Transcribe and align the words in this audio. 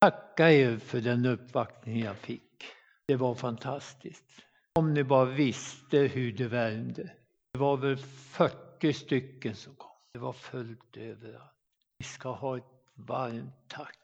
Tacka 0.00 0.50
er 0.50 0.78
för 0.78 1.00
den 1.00 1.26
uppvaktning 1.26 2.00
jag 2.00 2.16
fick. 2.16 2.64
Det 3.06 3.16
var 3.16 3.34
fantastiskt. 3.34 4.24
Om 4.72 4.94
ni 4.94 5.04
bara 5.04 5.24
visste 5.24 5.98
hur 5.98 6.32
det 6.32 6.48
värmde. 6.48 7.10
Det 7.52 7.58
var 7.58 7.76
väl 7.76 7.96
40 7.96 8.92
stycken 8.92 9.54
som 9.54 9.74
kom. 9.74 9.96
Det 10.12 10.18
var 10.18 10.32
fullt 10.32 10.96
överallt. 10.96 11.52
Vi 11.98 12.04
ska 12.04 12.30
ha 12.30 12.56
ett 12.56 12.64
varmt 12.94 13.68
tack. 13.68 13.98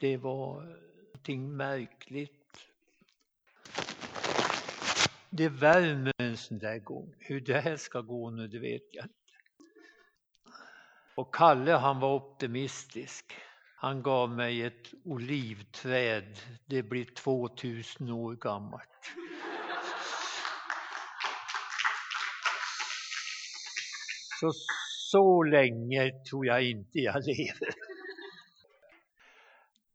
Det 0.00 0.16
var 0.16 0.62
någonting 1.04 1.56
märkligt. 1.56 2.66
Det 5.30 5.48
värmer 5.48 6.12
en 6.18 6.36
sån 6.36 6.58
där 6.58 6.78
gång. 6.78 7.14
Hur 7.18 7.40
det 7.40 7.60
här 7.60 7.76
ska 7.76 8.00
gå 8.00 8.30
nu, 8.30 8.48
det 8.48 8.58
vet 8.58 8.94
jag 8.94 9.04
inte. 9.04 9.16
Och 11.14 11.34
Kalle 11.34 11.72
han 11.72 12.00
var 12.00 12.14
optimistisk. 12.14 13.32
Han 13.82 14.02
gav 14.02 14.30
mig 14.30 14.62
ett 14.62 14.94
olivträd. 15.04 16.38
Det 16.66 16.82
blir 16.82 17.04
2000 17.04 18.10
år 18.10 18.34
gammalt. 18.34 19.12
Så, 24.40 24.52
så 25.10 25.42
länge 25.42 26.24
tror 26.30 26.46
jag 26.46 26.64
inte 26.64 26.98
jag 26.98 27.26
lever. 27.26 27.74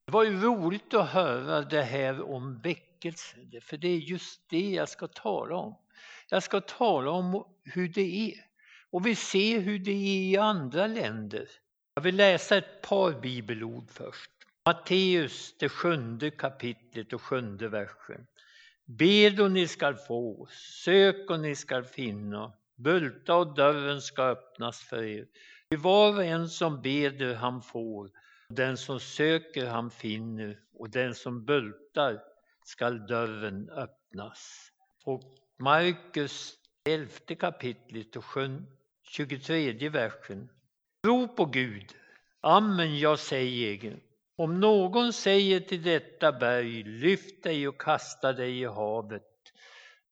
Det 0.06 0.12
var 0.12 0.24
ju 0.24 0.42
roligt 0.42 0.94
att 0.94 1.10
höra 1.10 1.62
det 1.62 1.84
här 1.84 2.22
om 2.22 2.62
väckelse, 2.62 3.38
för 3.62 3.78
det 3.78 3.88
är 3.88 3.98
just 3.98 4.50
det 4.50 4.70
jag 4.70 4.90
ska 4.90 5.08
tala 5.08 5.56
om. 5.56 5.76
Jag 6.30 6.44
ska 6.44 6.62
tala 6.62 7.12
om 7.12 7.46
hur 7.64 7.90
det 7.90 8.32
är. 8.32 8.46
Och 8.92 9.06
vi 9.06 9.16
ser 9.16 9.60
hur 9.60 9.80
det 9.80 9.92
är 9.92 10.32
i 10.32 10.38
andra 10.38 10.88
länder. 10.88 11.48
Jag 11.98 12.04
vill 12.04 12.16
läsa 12.16 12.58
ett 12.58 12.82
par 12.82 13.22
bibelord 13.22 13.90
först. 13.92 14.32
Matteus, 14.66 15.56
det 15.60 15.70
sjunde 15.70 16.32
kapitlet 16.32 17.14
och 17.14 17.22
sjunde 17.22 17.70
versen. 17.70 18.28
Bed 18.86 19.40
och 19.40 19.52
ni 19.52 19.68
skall 19.68 19.96
få, 19.96 20.48
sök 20.84 21.30
och 21.30 21.40
ni 21.40 21.56
skall 21.56 21.84
finna, 21.84 22.54
bulta 22.76 23.36
och 23.36 23.56
dörren 23.56 24.02
ska 24.02 24.24
öppnas 24.24 24.80
för 24.80 25.04
er. 25.04 25.28
Ty 25.70 25.78
var 25.78 26.16
och 26.16 26.24
en 26.24 26.50
som 26.50 26.82
beder 26.82 27.36
han 27.36 27.62
får, 27.62 28.12
den 28.50 28.78
som 28.78 29.00
söker 29.00 29.66
han 29.66 29.92
finner 29.92 30.60
och 30.74 30.90
den 30.90 31.16
som 31.16 31.46
bultar 31.46 32.20
skall 32.66 33.08
dörren 33.08 33.70
öppnas. 33.70 34.72
Och 35.04 35.24
Markus 35.60 36.54
elfte 36.90 37.36
kapitlet 37.36 38.16
och 38.16 38.26
23 39.04 39.90
versen. 39.90 40.50
Tro 41.06 41.28
på 41.28 41.46
Gud. 41.46 41.96
Amen, 42.42 43.00
jag 43.00 43.20
säger. 43.20 44.00
Om 44.36 44.60
någon 44.60 45.14
säger 45.14 45.60
till 45.60 45.84
detta 45.84 46.32
berg, 46.32 46.84
lyft 46.84 47.44
dig 47.44 47.68
och 47.68 47.82
kasta 47.82 48.34
dig 48.34 48.60
i 48.60 48.66
havet. 48.66 49.24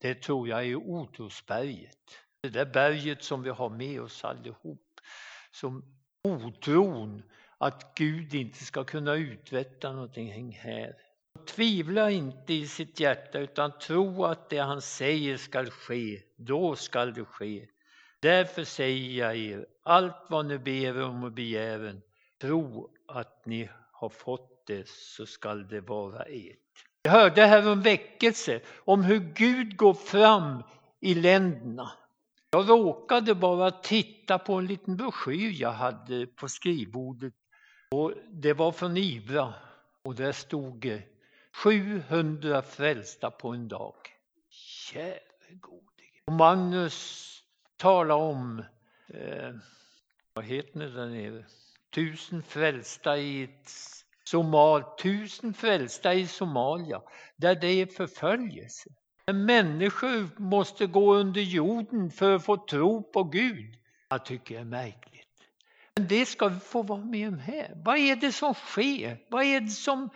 Det 0.01 0.15
tror 0.15 0.47
jag 0.47 0.65
är 0.65 0.75
otrosberget. 0.75 1.97
Det 2.41 2.49
där 2.49 2.65
berget 2.65 3.23
som 3.23 3.43
vi 3.43 3.49
har 3.49 3.69
med 3.69 4.01
oss 4.01 4.23
allihop. 4.23 4.99
Som 5.51 5.83
otron 6.23 7.23
att 7.57 7.95
Gud 7.95 8.33
inte 8.33 8.63
ska 8.65 8.83
kunna 8.83 9.15
uträtta 9.15 9.91
någonting 9.91 10.51
här. 10.51 10.93
Tvivla 11.47 12.11
inte 12.11 12.53
i 12.53 12.67
sitt 12.67 12.99
hjärta 12.99 13.39
utan 13.39 13.79
tro 13.79 14.25
att 14.25 14.49
det 14.49 14.59
han 14.59 14.81
säger 14.81 15.37
skall 15.37 15.69
ske, 15.69 16.21
då 16.35 16.75
skall 16.75 17.13
det 17.13 17.25
ske. 17.25 17.67
Därför 18.23 18.63
säger 18.63 19.25
jag 19.25 19.37
er, 19.37 19.65
allt 19.83 20.25
vad 20.29 20.45
ni 20.45 20.57
ber 20.57 21.03
om 21.03 21.23
och 21.23 21.31
begären, 21.31 22.01
tro 22.41 22.89
att 23.07 23.45
ni 23.45 23.69
har 23.91 24.09
fått 24.09 24.67
det 24.67 24.87
så 24.87 25.25
skall 25.25 25.67
det 25.67 25.81
vara 25.81 26.23
ert. 26.23 26.57
Jag 27.01 27.11
hörde 27.11 27.45
här 27.45 27.71
om 27.71 27.81
väckelse, 27.81 28.61
om 28.77 29.03
hur 29.03 29.19
Gud 29.19 29.77
går 29.77 29.93
fram 29.93 30.63
i 30.99 31.15
länderna. 31.15 31.91
Jag 32.51 32.69
råkade 32.69 33.35
bara 33.35 33.71
titta 33.71 34.39
på 34.39 34.53
en 34.53 34.67
liten 34.67 34.97
broschyr 34.97 35.61
jag 35.61 35.71
hade 35.71 36.27
på 36.27 36.47
skrivbordet. 36.47 37.33
Och 37.91 38.13
det 38.31 38.53
var 38.53 38.71
från 38.71 38.97
Ibra 38.97 39.53
och 40.03 40.15
där 40.15 40.31
stod 40.31 41.01
700 41.63 42.61
frälsta 42.61 43.31
på 43.31 43.49
en 43.49 43.67
dag. 43.67 43.95
Käre 44.49 45.19
gode 45.51 46.03
Och 46.25 46.33
Magnus 46.33 47.32
tala 47.83 48.15
om, 48.15 48.63
eh, 49.07 49.51
vad 50.33 50.45
heter 50.45 50.79
det 50.79 50.89
där 50.89 51.07
nere, 51.07 51.45
tusen 51.95 52.43
frälsta 52.43 53.17
i 53.17 53.49
Somal, 54.23 54.83
tusen 55.01 55.53
frälsta 55.53 56.13
i 56.13 56.27
Somalia, 56.27 57.01
där 57.35 57.55
det 57.55 57.67
är 57.67 57.85
förföljelse. 57.85 58.89
Där 59.25 59.33
människor 59.33 60.41
måste 60.41 60.85
gå 60.85 61.15
under 61.15 61.41
jorden 61.41 62.11
för 62.11 62.35
att 62.35 62.45
få 62.45 62.57
tro 62.57 63.11
på 63.11 63.23
Gud. 63.23 63.75
Jag 64.09 64.25
tycker 64.25 64.55
det 64.55 64.61
är 64.61 64.65
märkligt. 64.65 65.27
Men 65.95 66.07
det 66.07 66.25
ska 66.25 66.47
vi 66.47 66.59
få 66.59 66.81
vara 66.81 67.05
med 67.05 67.27
om 67.27 67.39
här. 67.39 67.71
Vad 67.85 67.97
är 67.97 68.15
det 68.15 68.31
som 68.31 68.53
sker? 68.53 69.17
Vad 69.29 69.43
är 69.43 69.61
det 69.61 69.69
som 69.69 70.09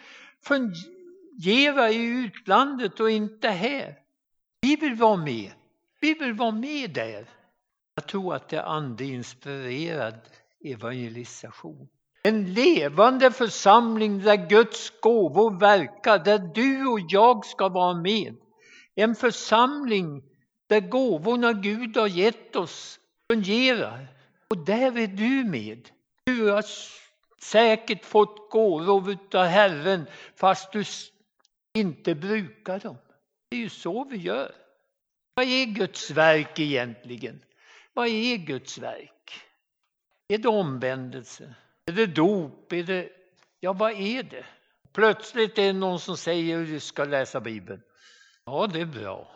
fungerar 0.44 1.88
i 1.88 2.26
utlandet 2.26 3.00
och 3.00 3.12
inte 3.12 3.50
här? 3.50 3.96
Vi 4.62 4.76
vill 4.76 4.96
vara 4.96 5.18
med. 5.18 5.52
Vi 6.02 6.14
vill 6.14 6.34
vara 6.34 6.52
med 6.52 6.90
där. 6.94 7.37
Jag 8.08 8.12
tror 8.12 8.36
att 8.36 8.50
det 8.50 8.58
är 8.58 8.64
andeinspirerad 8.64 10.16
evangelisation. 10.66 11.88
En 12.24 12.54
levande 12.54 13.32
församling 13.32 14.20
där 14.20 14.50
Guds 14.50 15.00
gåvor 15.00 15.60
verkar, 15.60 16.20
där 16.20 16.38
du 16.38 16.88
och 16.88 17.00
jag 17.10 17.46
ska 17.46 17.70
vara 17.70 17.94
med. 17.94 18.36
En 18.96 19.16
församling 19.16 20.24
där 20.68 20.80
gåvorna 20.80 21.54
Gud 21.54 21.98
har 21.98 22.08
gett 22.08 22.56
oss 22.56 23.00
fungerar. 23.32 24.08
Och 24.50 24.66
där 24.66 24.98
är 24.98 25.08
du 25.08 25.50
med. 25.50 25.90
Du 26.24 26.50
har 26.52 26.66
säkert 27.42 28.06
fått 28.06 28.52
gåvor 28.52 29.18
av 29.34 29.46
Herren 29.46 30.06
fast 30.36 30.72
du 30.72 30.84
inte 31.74 32.16
brukar 32.16 32.80
dem. 32.80 32.98
Det 33.50 33.58
är 33.58 33.62
ju 33.62 33.70
så 33.70 34.04
vi 34.04 34.18
gör. 34.18 34.52
Vad 35.34 35.46
är 35.46 35.66
Guds 35.66 36.12
verk 36.12 36.60
egentligen? 36.60 37.40
Vad 37.98 38.08
är 38.08 38.38
Guds 38.38 38.78
verk? 38.78 39.42
Är 40.28 40.38
det 40.38 40.48
omvändelse? 40.48 41.56
Är 41.86 41.92
det 41.92 42.06
dop? 42.06 42.74
Är 42.74 42.84
det... 42.84 43.10
Ja, 43.60 43.74
vad 43.74 43.92
är 43.92 44.24
det? 44.24 44.46
Plötsligt 44.94 45.58
är 45.58 45.64
det 45.64 45.74
någon 45.74 46.00
som 46.00 46.18
säger 46.18 46.62
att 46.62 46.68
du 46.68 46.80
ska 46.80 47.04
läsa 47.04 47.40
Bibeln. 47.40 47.82
Ja, 48.46 48.68
det 48.74 48.82
är 48.82 48.86
bra. 48.86 49.32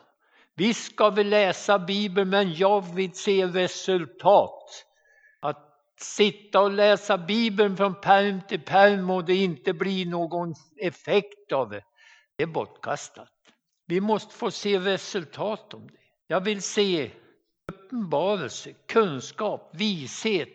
Visst 0.55 0.93
ska 0.93 1.09
vi 1.09 1.23
läsa 1.23 1.79
Bibeln, 1.79 2.29
men 2.29 2.53
jag 2.53 2.95
vill 2.95 3.13
se 3.13 3.45
resultat. 3.45 4.85
Att 5.39 5.69
sitta 5.97 6.61
och 6.61 6.71
läsa 6.71 7.17
Bibeln 7.17 7.77
från 7.77 8.01
perm 8.01 8.41
till 8.47 8.61
perm 8.61 9.09
och 9.09 9.25
det 9.25 9.35
inte 9.35 9.73
blir 9.73 10.05
någon 10.05 10.53
effekt 10.81 11.51
av 11.51 11.69
det, 11.69 11.83
det 12.37 12.43
är 12.43 12.47
bortkastat. 12.47 13.33
Vi 13.85 14.01
måste 14.01 14.35
få 14.35 14.51
se 14.51 14.79
resultat 14.79 15.73
om 15.73 15.87
det. 15.87 15.99
Jag 16.27 16.41
vill 16.41 16.61
se 16.61 17.11
uppenbarelse, 17.91 18.73
kunskap, 18.87 19.69
vishet, 19.73 20.49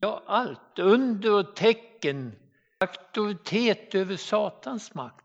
ja 0.00 0.22
allt, 0.26 0.78
under 0.78 1.32
och 1.32 1.56
tecken, 1.56 2.32
auktoritet 2.80 3.94
över 3.94 4.16
Satans 4.16 4.94
makt. 4.94 5.24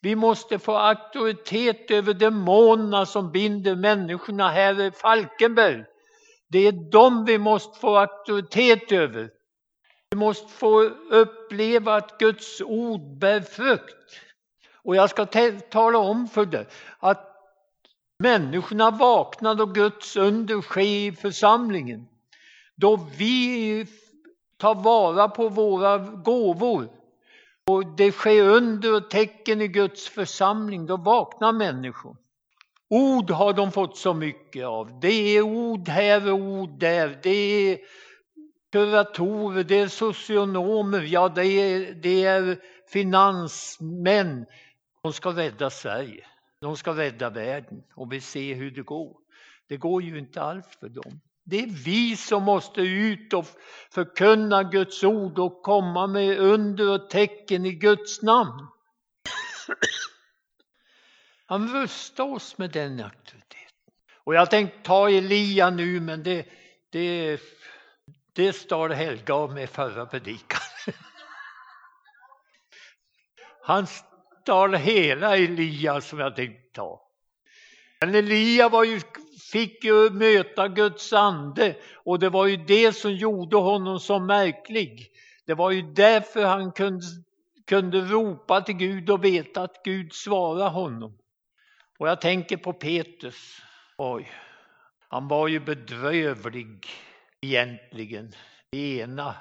Vi 0.00 0.16
måste 0.16 0.58
få 0.58 0.76
auktoritet 0.76 1.90
över 1.90 2.14
demonerna 2.14 3.06
som 3.06 3.32
binder 3.32 3.74
människorna 3.74 4.48
här 4.48 4.80
i 4.80 4.90
Falkenberg. 4.90 5.84
Det 6.48 6.58
är 6.66 6.72
dem 6.72 7.24
vi 7.24 7.38
måste 7.38 7.80
få 7.80 7.96
auktoritet 7.96 8.92
över. 8.92 9.30
Vi 10.10 10.16
måste 10.16 10.52
få 10.52 10.82
uppleva 11.10 11.94
att 11.94 12.18
Guds 12.18 12.60
ord 12.60 13.18
bär 13.18 13.40
frukt. 13.40 14.20
Och 14.82 14.96
jag 14.96 15.10
ska 15.10 15.26
tala 15.70 15.98
om 15.98 16.28
för 16.28 16.46
dig 16.46 16.66
att 16.98 17.33
Människorna 18.24 18.90
vaknar 18.90 19.54
då 19.54 19.66
Guds 19.66 20.16
under 20.16 20.60
sker 20.60 20.82
i 20.82 21.12
församlingen. 21.12 22.08
Då 22.74 23.08
vi 23.16 23.86
tar 24.56 24.74
vara 24.74 25.28
på 25.28 25.48
våra 25.48 25.98
gåvor 25.98 26.88
och 27.66 27.86
det 27.86 28.12
sker 28.12 28.42
under 28.42 28.94
och 28.96 29.10
tecken 29.10 29.60
i 29.60 29.68
Guds 29.68 30.08
församling, 30.08 30.86
då 30.86 30.96
vaknar 30.96 31.52
människor. 31.52 32.16
Ord 32.88 33.30
har 33.30 33.52
de 33.52 33.72
fått 33.72 33.96
så 33.96 34.14
mycket 34.14 34.66
av. 34.66 35.00
Det 35.00 35.36
är 35.36 35.42
ord 35.42 35.88
här 35.88 36.32
och 36.32 36.38
ord 36.38 36.78
där. 36.78 37.18
Det 37.22 37.30
är 37.30 37.78
kuratorer, 38.72 39.64
det 39.64 39.80
är 39.80 39.88
socionomer, 39.88 41.00
ja 41.00 41.28
det 41.28 41.46
är, 41.46 41.94
det 41.94 42.24
är 42.24 42.58
finansmän. 42.88 44.46
De 45.02 45.12
ska 45.12 45.30
rädda 45.30 45.70
Sverige. 45.70 46.24
De 46.64 46.76
ska 46.76 46.96
rädda 46.96 47.30
världen 47.30 47.82
och 47.94 48.12
vi 48.12 48.20
ser 48.20 48.54
hur 48.54 48.70
det 48.70 48.82
går. 48.82 49.16
Det 49.68 49.76
går 49.76 50.02
ju 50.02 50.18
inte 50.18 50.42
alls 50.42 50.66
för 50.80 50.88
dem. 50.88 51.20
Det 51.44 51.60
är 51.60 51.84
vi 51.84 52.16
som 52.16 52.42
måste 52.42 52.80
ut 52.80 53.32
och 53.32 53.46
förkunna 53.90 54.62
Guds 54.62 55.04
ord 55.04 55.38
och 55.38 55.62
komma 55.62 56.06
med 56.06 56.38
under 56.38 56.90
och 56.90 57.10
tecken 57.10 57.66
i 57.66 57.72
Guds 57.72 58.22
namn. 58.22 58.66
Han 61.46 61.68
rustar 61.68 62.24
oss 62.24 62.58
med 62.58 62.70
den 62.70 63.00
auktoriteten. 63.00 63.92
Och 64.24 64.34
jag 64.34 64.50
tänkte 64.50 64.78
ta 64.82 65.10
Elia 65.10 65.70
nu, 65.70 66.00
men 66.00 66.22
det, 66.22 66.46
det, 66.90 67.40
det 68.32 68.52
stal 68.52 68.92
Helga 68.92 69.34
av 69.34 69.54
med 69.54 69.70
förra 69.70 70.06
predikan. 70.06 70.60
Han 73.62 73.86
stal 74.44 74.74
hela 74.74 75.36
Elia 75.36 76.00
som 76.00 76.18
jag 76.18 76.36
tänkte 76.36 76.72
ta. 76.72 77.00
Men 78.00 78.14
Elia 78.14 78.68
var 78.68 78.84
ju, 78.84 79.00
fick 79.52 79.84
ju 79.84 80.10
möta 80.10 80.68
Guds 80.68 81.12
ande 81.12 81.76
och 82.04 82.18
det 82.18 82.30
var 82.30 82.46
ju 82.46 82.56
det 82.56 82.92
som 82.92 83.12
gjorde 83.12 83.56
honom 83.56 84.00
så 84.00 84.18
märklig. 84.18 85.10
Det 85.46 85.54
var 85.54 85.70
ju 85.70 85.82
därför 85.82 86.44
han 86.44 86.72
kunde, 86.72 87.06
kunde 87.66 88.00
ropa 88.00 88.60
till 88.60 88.74
Gud 88.74 89.10
och 89.10 89.24
veta 89.24 89.62
att 89.62 89.82
Gud 89.84 90.12
svarade 90.12 90.70
honom. 90.70 91.18
Och 91.98 92.08
jag 92.08 92.20
tänker 92.20 92.56
på 92.56 92.72
Petrus. 92.72 93.62
Oj, 93.98 94.32
han 95.08 95.28
var 95.28 95.48
ju 95.48 95.60
bedrövlig 95.60 96.86
egentligen. 97.40 98.32
Det 98.70 98.98
ena 98.98 99.34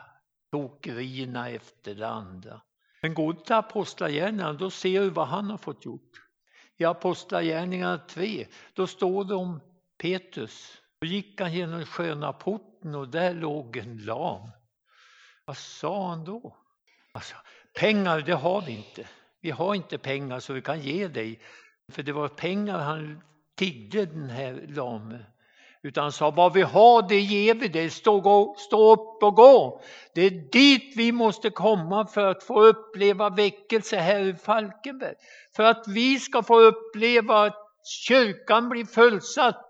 tokerierna 0.51 1.49
efter 1.49 1.95
det 1.95 2.07
andra. 2.07 2.61
Men 3.03 3.13
gå 3.13 3.33
till 3.33 3.55
Apostlagärningarna, 3.55 4.53
då 4.53 4.69
ser 4.69 5.01
du 5.01 5.09
vad 5.09 5.27
han 5.27 5.49
har 5.49 5.57
fått 5.57 5.85
gjort. 5.85 6.21
I 6.77 6.85
Apostlagärningarna 6.85 7.97
3, 7.97 8.47
då 8.73 8.87
står 8.87 9.25
det 9.25 9.35
om 9.35 9.59
Petrus. 9.97 10.81
Då 11.01 11.07
gick 11.07 11.41
han 11.41 11.53
genom 11.53 11.85
sköna 11.85 12.33
porten 12.33 12.95
och 12.95 13.09
där 13.09 13.33
låg 13.33 13.77
en 13.77 13.97
lam. 13.97 14.49
Vad 15.45 15.57
sa 15.57 16.09
han 16.09 16.25
då? 16.25 16.57
Alltså, 17.11 17.35
pengar, 17.79 18.21
det 18.21 18.33
har 18.33 18.61
vi 18.61 18.71
inte. 18.71 19.07
Vi 19.41 19.51
har 19.51 19.75
inte 19.75 19.97
pengar 19.97 20.39
så 20.39 20.53
vi 20.53 20.61
kan 20.61 20.81
ge 20.81 21.07
dig. 21.07 21.41
För 21.91 22.03
det 22.03 22.11
var 22.11 22.27
pengar 22.27 22.77
han 22.77 23.21
tiggde 23.55 24.05
den 24.05 24.29
här 24.29 24.65
lame. 24.69 25.25
Utan 25.83 26.03
han 26.03 26.11
sa, 26.11 26.31
vad 26.31 26.53
vi 26.53 26.61
har 26.61 27.09
det 27.09 27.19
ger 27.19 27.55
vi 27.55 27.67
dig, 27.67 27.89
stå, 27.89 28.55
stå 28.57 28.93
upp 28.93 29.23
och 29.23 29.35
gå. 29.35 29.81
Det 30.15 30.21
är 30.21 30.51
dit 30.51 30.93
vi 30.97 31.11
måste 31.11 31.49
komma 31.49 32.07
för 32.07 32.25
att 32.25 32.43
få 32.43 32.63
uppleva 32.63 33.29
väckelse 33.29 33.97
här 33.97 34.19
i 34.19 34.33
Falkenberg. 34.33 35.15
För 35.55 35.63
att 35.63 35.83
vi 35.87 36.19
ska 36.19 36.43
få 36.43 36.59
uppleva 36.59 37.45
att 37.45 37.55
kyrkan 38.07 38.69
blir 38.69 38.85
fullsatt, 38.85 39.61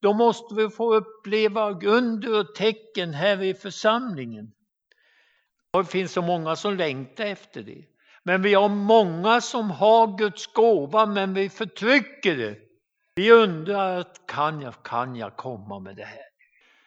då 0.00 0.12
måste 0.12 0.54
vi 0.54 0.70
få 0.70 0.94
uppleva 0.94 1.70
under 1.70 2.40
och 2.40 2.54
tecken 2.54 3.14
här 3.14 3.42
i 3.42 3.54
församlingen. 3.54 4.52
Och 5.72 5.84
det 5.84 5.90
finns 5.90 6.12
så 6.12 6.22
många 6.22 6.56
som 6.56 6.76
längtar 6.76 7.24
efter 7.24 7.62
det. 7.62 7.84
Men 8.22 8.42
vi 8.42 8.54
har 8.54 8.68
många 8.68 9.40
som 9.40 9.70
har 9.70 10.18
Guds 10.18 10.46
gåva, 10.46 11.06
men 11.06 11.34
vi 11.34 11.48
förtrycker 11.48 12.36
det. 12.36 12.71
Vi 13.14 13.32
undrar, 13.32 14.06
kan 14.26 14.60
jag, 14.60 14.82
kan 14.82 15.16
jag 15.16 15.36
komma 15.36 15.80
med 15.80 15.96
det 15.96 16.04
här? 16.04 16.32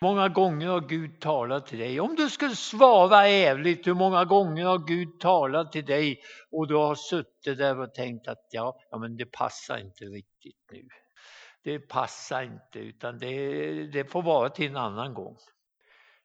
Många 0.02 0.30
gånger 0.30 0.68
har 0.68 0.82
Gud 0.82 1.20
talat 1.20 1.68
till 1.68 1.80
dig. 1.80 2.00
Om 2.00 2.16
du 2.16 2.30
skulle 2.30 2.56
svara 2.56 3.28
ärligt, 3.28 3.88
hur 3.88 3.94
många 3.94 4.26
gånger 4.26 4.66
har 4.66 4.78
Gud 4.78 5.20
talat 5.20 5.72
till 5.72 5.86
dig 5.86 6.22
och 6.52 6.68
du 6.68 6.76
har 6.76 6.96
suttit 6.96 7.58
där 7.58 7.80
och 7.80 7.94
tänkt 7.94 8.28
att 8.28 8.48
ja, 8.52 8.80
ja 8.92 8.98
men 8.98 9.18
det 9.18 9.26
passar 9.26 9.78
inte 9.78 10.06
riktigt 10.06 10.72
nu. 10.72 10.88
Det 11.64 11.80
passar 11.80 12.44
inte, 12.44 12.80
utan 12.80 13.20
det, 13.20 13.88
det 13.88 14.12
får 14.12 14.22
vara 14.22 14.50
till 14.50 14.70
en 14.70 14.78
annan 14.78 15.14
gång. 15.14 15.38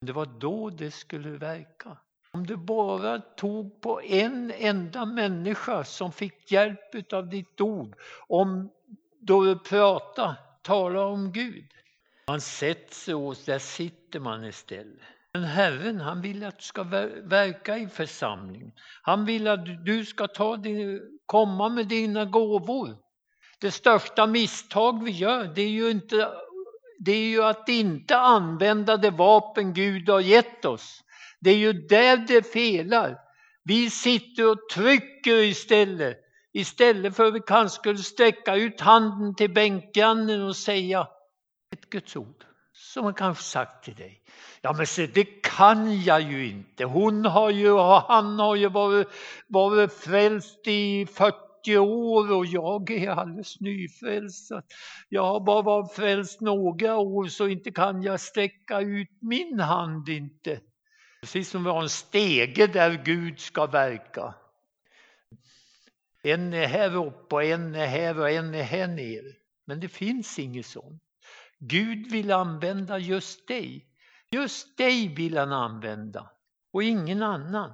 Det 0.01 0.13
var 0.13 0.27
då 0.27 0.71
det 0.71 0.91
skulle 0.91 1.29
verka. 1.29 1.99
Om 2.33 2.47
du 2.47 2.57
bara 2.57 3.19
tog 3.19 3.81
på 3.81 4.03
en 4.03 4.53
enda 4.57 5.05
människa 5.05 5.85
som 5.85 6.13
fick 6.13 6.53
hjälp 6.53 7.13
av 7.13 7.29
ditt 7.29 7.61
ord, 7.61 7.97
om 8.29 8.71
då 9.21 9.45
du 9.45 9.59
pratar, 9.59 10.35
talar 10.63 11.05
om 11.05 11.33
Gud. 11.33 11.65
Man 12.29 12.41
sätter 12.41 12.95
sig 12.95 13.15
och 13.15 13.37
där 13.47 13.59
sitter 13.59 14.21
man 14.21 14.45
istället. 14.45 15.01
Men 15.33 15.45
Herren 15.45 16.01
han 16.01 16.23
vill 16.23 16.45
att 16.45 16.59
du 16.59 16.65
ska 16.65 16.83
verka 17.23 17.79
i 17.79 17.89
församlingen. 17.89 18.73
Han 19.03 19.25
vill 19.25 19.49
att 19.49 19.85
du 19.85 20.05
ska 20.05 20.27
ta 20.27 20.57
din, 20.57 21.01
komma 21.27 21.69
med 21.69 21.87
dina 21.87 22.25
gåvor. 22.25 22.97
Det 23.61 23.71
största 23.71 24.27
misstag 24.27 25.05
vi 25.05 25.11
gör 25.11 25.45
det 25.45 25.63
är 25.63 25.69
ju, 25.69 25.91
inte, 25.91 26.29
det 26.99 27.13
är 27.13 27.29
ju 27.29 27.43
att 27.43 27.69
inte 27.69 28.17
använda 28.17 28.97
det 28.97 29.11
vapen 29.11 29.75
Gud 29.75 30.09
har 30.09 30.21
gett 30.21 30.65
oss. 30.65 31.05
Det 31.41 31.51
är 31.51 31.57
ju 31.57 31.73
där 31.73 32.17
det 32.17 32.53
felar. 32.53 33.19
Vi 33.65 33.91
sitter 33.91 34.51
och 34.51 34.69
trycker 34.75 35.37
istället. 35.37 36.19
Istället 36.53 37.17
för 37.17 37.25
att 37.25 37.35
vi 37.35 37.41
kanske 37.41 37.79
skulle 37.79 37.99
sträcka 37.99 38.57
ut 38.57 38.81
handen 38.81 39.35
till 39.35 39.55
bänkgrannen 39.55 40.43
och 40.43 40.57
säga 40.57 41.09
ett 41.73 41.91
Guds 41.91 42.17
ord. 42.17 42.45
Som 42.73 43.05
han 43.05 43.15
kanske 43.15 43.45
sagt 43.45 43.85
till 43.85 43.95
dig. 43.95 44.23
Ja 44.61 44.73
men 44.73 44.87
se 44.87 45.07
det 45.07 45.25
kan 45.43 46.03
jag 46.03 46.21
ju 46.21 46.49
inte. 46.49 46.85
Hon 46.85 47.25
har 47.25 47.51
ju, 47.51 47.77
han 48.09 48.39
har 48.39 48.57
ju 48.57 48.69
varit, 48.69 49.09
varit 49.49 49.93
frälst 49.93 50.67
i 50.67 51.07
40 51.07 51.79
år 51.79 52.33
och 52.33 52.47
jag 52.47 52.91
är 52.91 53.11
alldeles 53.11 53.61
nyfrälst. 53.61 54.51
Jag 55.09 55.25
har 55.25 55.41
bara 55.41 55.63
varit 55.63 55.93
frälst 55.93 56.41
några 56.41 56.97
år 56.97 57.27
så 57.27 57.49
inte 57.49 57.71
kan 57.71 58.03
jag 58.03 58.21
sträcka 58.21 58.81
ut 58.81 59.19
min 59.21 59.61
hand 59.61 60.09
inte. 60.09 60.61
Precis 61.21 61.51
som 61.51 61.65
vi 61.65 61.71
har 61.71 61.83
en 61.83 61.89
stege 61.89 62.67
där 62.67 63.03
Gud 63.05 63.41
ska 63.41 63.67
verka. 63.67 64.35
En 66.23 66.53
är 66.53 66.67
här 66.67 66.97
uppe 66.97 67.35
och 67.35 67.45
en 67.45 67.75
är 67.75 67.87
här 67.87 68.19
och 68.19 68.31
en 68.31 68.55
är 68.55 68.63
här 68.63 68.87
nere. 68.87 69.35
Men 69.65 69.81
det 69.81 69.89
finns 69.89 70.39
inget 70.39 70.67
sånt. 70.67 71.03
Gud 71.59 72.11
vill 72.11 72.31
använda 72.31 72.99
just 72.99 73.49
dig. 73.49 73.87
Just 74.31 74.77
dig 74.77 75.09
vill 75.09 75.37
han 75.37 75.53
använda 75.53 76.31
och 76.73 76.83
ingen 76.83 77.23
annan. 77.23 77.73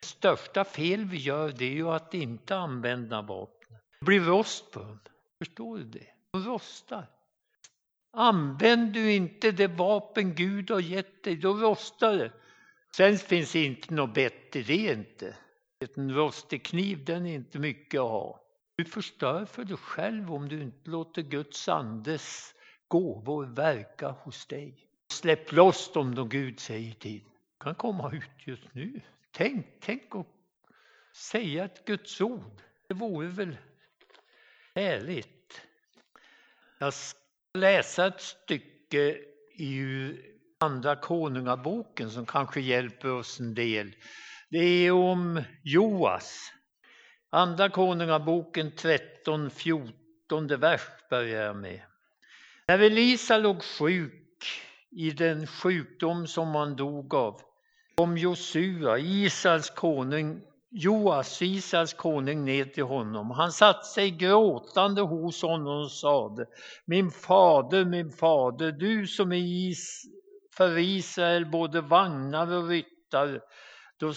Det 0.00 0.06
största 0.06 0.64
fel 0.64 1.04
vi 1.04 1.16
gör 1.16 1.52
det 1.52 1.64
är 1.64 1.74
ju 1.74 1.88
att 1.88 2.14
inte 2.14 2.56
använda 2.56 3.22
vapen. 3.22 3.76
Det 4.00 4.06
blir 4.06 4.20
rost 4.20 4.70
på 4.70 4.80
dem. 4.80 5.00
Förstår 5.38 5.78
du 5.78 5.84
det? 5.84 6.06
De 6.30 6.44
rostar. 6.44 7.06
Använder 8.12 8.92
du 8.92 9.12
inte 9.12 9.50
det 9.50 9.66
vapen 9.66 10.34
Gud 10.34 10.70
har 10.70 10.80
gett 10.80 11.24
dig, 11.24 11.36
då 11.36 11.54
rostar 11.54 12.16
det. 12.16 12.32
Sen 12.96 13.18
finns 13.18 13.52
det 13.52 13.64
inte 13.64 13.94
något 13.94 14.14
bättre, 14.14 14.62
det 14.62 14.88
är 14.88 14.92
inte. 14.94 15.36
En 15.96 16.14
rostig 16.14 16.64
kniv, 16.64 17.04
den 17.04 17.26
är 17.26 17.34
inte 17.34 17.58
mycket 17.58 18.00
att 18.00 18.10
ha. 18.10 18.40
Du 18.76 18.84
förstör 18.84 19.44
för 19.44 19.64
dig 19.64 19.76
själv 19.76 20.32
om 20.32 20.48
du 20.48 20.62
inte 20.62 20.90
låter 20.90 21.22
Guds 21.22 21.68
andes 21.68 22.54
gåvor 22.88 23.46
verka 23.46 24.08
hos 24.08 24.46
dig. 24.46 24.88
Släpp 25.12 25.52
loss 25.52 25.92
dem 25.92 26.14
då 26.14 26.24
Gud 26.24 26.60
säger 26.60 26.94
till. 26.94 27.20
Du 27.20 27.64
kan 27.64 27.74
komma 27.74 28.12
ut 28.12 28.46
just 28.46 28.74
nu. 28.74 29.00
Tänk, 29.30 29.66
tänk 29.80 30.02
att 30.14 30.26
säga 31.16 31.64
ett 31.64 31.84
Guds 31.84 32.20
ord. 32.20 32.62
Det 32.88 32.94
vore 32.94 33.28
väl 33.28 33.56
härligt. 34.74 35.60
Jag 36.78 36.94
ska 36.94 37.18
läsa 37.54 38.06
ett 38.06 38.20
stycke 38.20 39.18
ur 39.58 40.26
Andra 40.58 40.96
Konungaboken 40.96 42.10
som 42.10 42.26
kanske 42.26 42.60
hjälper 42.60 43.10
oss 43.10 43.40
en 43.40 43.54
del. 43.54 43.94
Det 44.52 44.86
är 44.86 44.92
om 44.92 45.42
Joas. 45.62 46.52
Andra 47.30 47.68
Konungaboken 47.68 48.72
13, 48.76 49.50
14 49.50 50.46
vers 50.46 50.80
börjar 51.10 51.44
jag 51.44 51.56
med. 51.56 51.80
När 52.68 52.78
Elisa 52.78 53.38
låg 53.38 53.62
sjuk 53.62 54.44
i 54.90 55.10
den 55.10 55.46
sjukdom 55.46 56.26
som 56.26 56.54
han 56.54 56.76
dog 56.76 57.14
av 57.14 57.40
kom 57.94 58.18
Josua, 58.18 58.98
Israels 58.98 59.70
konung, 59.70 60.40
Joas, 60.70 61.42
Israels 61.42 61.94
konung, 61.94 62.44
ner 62.44 62.64
till 62.64 62.84
honom. 62.84 63.30
Han 63.30 63.52
satte 63.52 63.84
sig 63.84 64.10
gråtande 64.10 65.02
hos 65.02 65.42
honom 65.42 65.82
och 65.82 65.92
sade 65.92 66.46
Min 66.84 67.10
fader, 67.10 67.84
min 67.84 68.12
fader, 68.12 68.72
du 68.72 69.06
som 69.06 69.32
är 69.32 69.74
för 70.56 70.78
Israel 70.78 71.46
både 71.46 71.80
vagnar 71.80 72.52
och 72.52 72.68
ryttare 72.68 73.40
då 74.02 74.12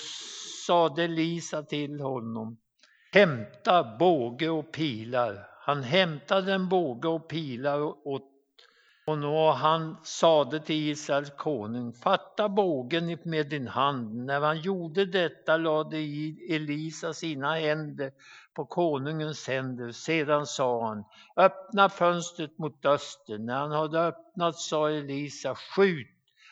sade 0.67 1.03
Elisa 1.03 1.63
till 1.63 1.99
honom, 1.99 2.57
hämta 3.11 3.97
båge 3.99 4.49
och 4.49 4.71
pilar. 4.71 5.47
Han 5.59 5.83
hämtade 5.83 6.53
en 6.53 6.69
båge 6.69 7.07
och 7.07 7.29
pilar 7.29 7.79
åt 8.07 8.31
honom 9.05 9.33
Och 9.33 9.53
han 9.53 9.97
sade 10.03 10.59
till 10.59 10.89
Israels 10.89 11.29
konung, 11.37 11.93
fatta 11.93 12.49
bågen 12.49 13.17
med 13.23 13.49
din 13.49 13.67
hand. 13.67 14.25
När 14.25 14.41
han 14.41 14.61
gjorde 14.61 15.05
detta 15.05 15.57
lade 15.57 15.97
Elisa 16.49 17.13
sina 17.13 17.55
händer 17.55 18.11
på 18.53 18.65
konungens 18.65 19.47
händer. 19.47 19.91
Sedan 19.91 20.45
sa 20.45 20.87
han, 20.87 21.03
öppna 21.35 21.89
fönstret 21.89 22.57
mot 22.57 22.85
öster. 22.85 23.37
När 23.37 23.55
han 23.55 23.71
hade 23.71 23.99
öppnat 23.99 24.55
sa 24.55 24.89
Elisa, 24.89 25.55
skjut. 25.55 26.07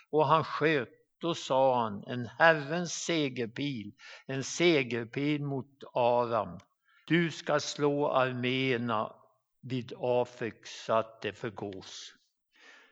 Och 0.10 0.28
han 0.28 0.44
sköt. 0.44 1.02
Då 1.24 1.36
sa 1.36 1.84
han, 1.84 2.03
en 2.08 2.27
Herrens 2.39 2.94
segerpil, 2.94 3.94
en 4.25 4.44
segerpil 4.44 5.44
mot 5.44 5.84
Aram. 5.94 6.60
Du 7.08 7.32
ska 7.32 7.60
slå 7.60 8.08
arméerna 8.12 9.13
vid 9.62 9.94
Afrik 10.00 10.65
så 10.68 10.94
att 10.94 11.22
det 11.22 11.34
förgås. 11.34 12.13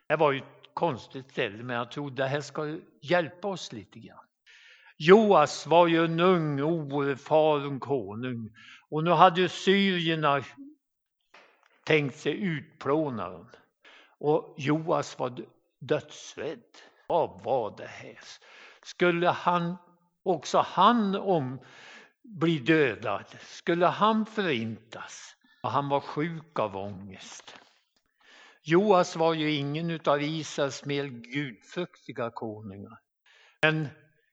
Det 0.08 0.16
var 0.16 0.32
ju 0.32 0.38
ett 0.38 0.74
konstigt 0.74 1.32
ställe, 1.32 1.64
men 1.64 1.76
jag 1.76 1.92
tror 1.92 2.12
det 2.12 2.28
här 2.28 2.42
ska 2.42 2.78
hjälpa 3.02 3.48
oss 3.48 3.74
lite 3.74 4.00
grann. 4.00 4.26
Joas 4.98 5.68
var 5.68 5.88
ju 5.88 6.06
en 6.06 6.20
ung 6.20 6.62
oerfaren 6.62 7.80
konung 7.80 8.50
och 8.90 9.04
nu 9.04 9.12
hade 9.12 9.50
syrierna 9.50 10.44
tänkt 11.86 12.18
sig 12.18 12.34
utplåna 12.44 13.30
dem. 13.30 13.50
Och 14.18 14.56
Joas 14.58 15.20
var 15.20 15.46
dödsrädd. 15.80 16.91
Vad 17.12 17.44
var 17.44 17.78
det 17.78 17.88
här? 17.88 18.20
Skulle 18.84 19.28
han, 19.28 19.78
också 20.24 20.58
han 20.68 21.16
om, 21.16 21.60
bli 22.24 22.60
dödad? 22.60 23.26
Skulle 23.42 23.86
han 23.86 24.26
förintas? 24.26 25.36
Och 25.64 25.72
han 25.72 25.90
var 25.90 26.00
sjuk 26.00 26.60
av 26.60 26.78
ångest. 26.78 27.56
Joas 28.64 29.16
var 29.16 29.34
ju 29.34 29.52
ingen 29.52 30.00
av 30.06 30.22
Israels 30.22 30.86
mer 30.86 31.06
gudfruktiga 31.06 32.30
konungar. 32.30 33.00
Men 33.62 33.88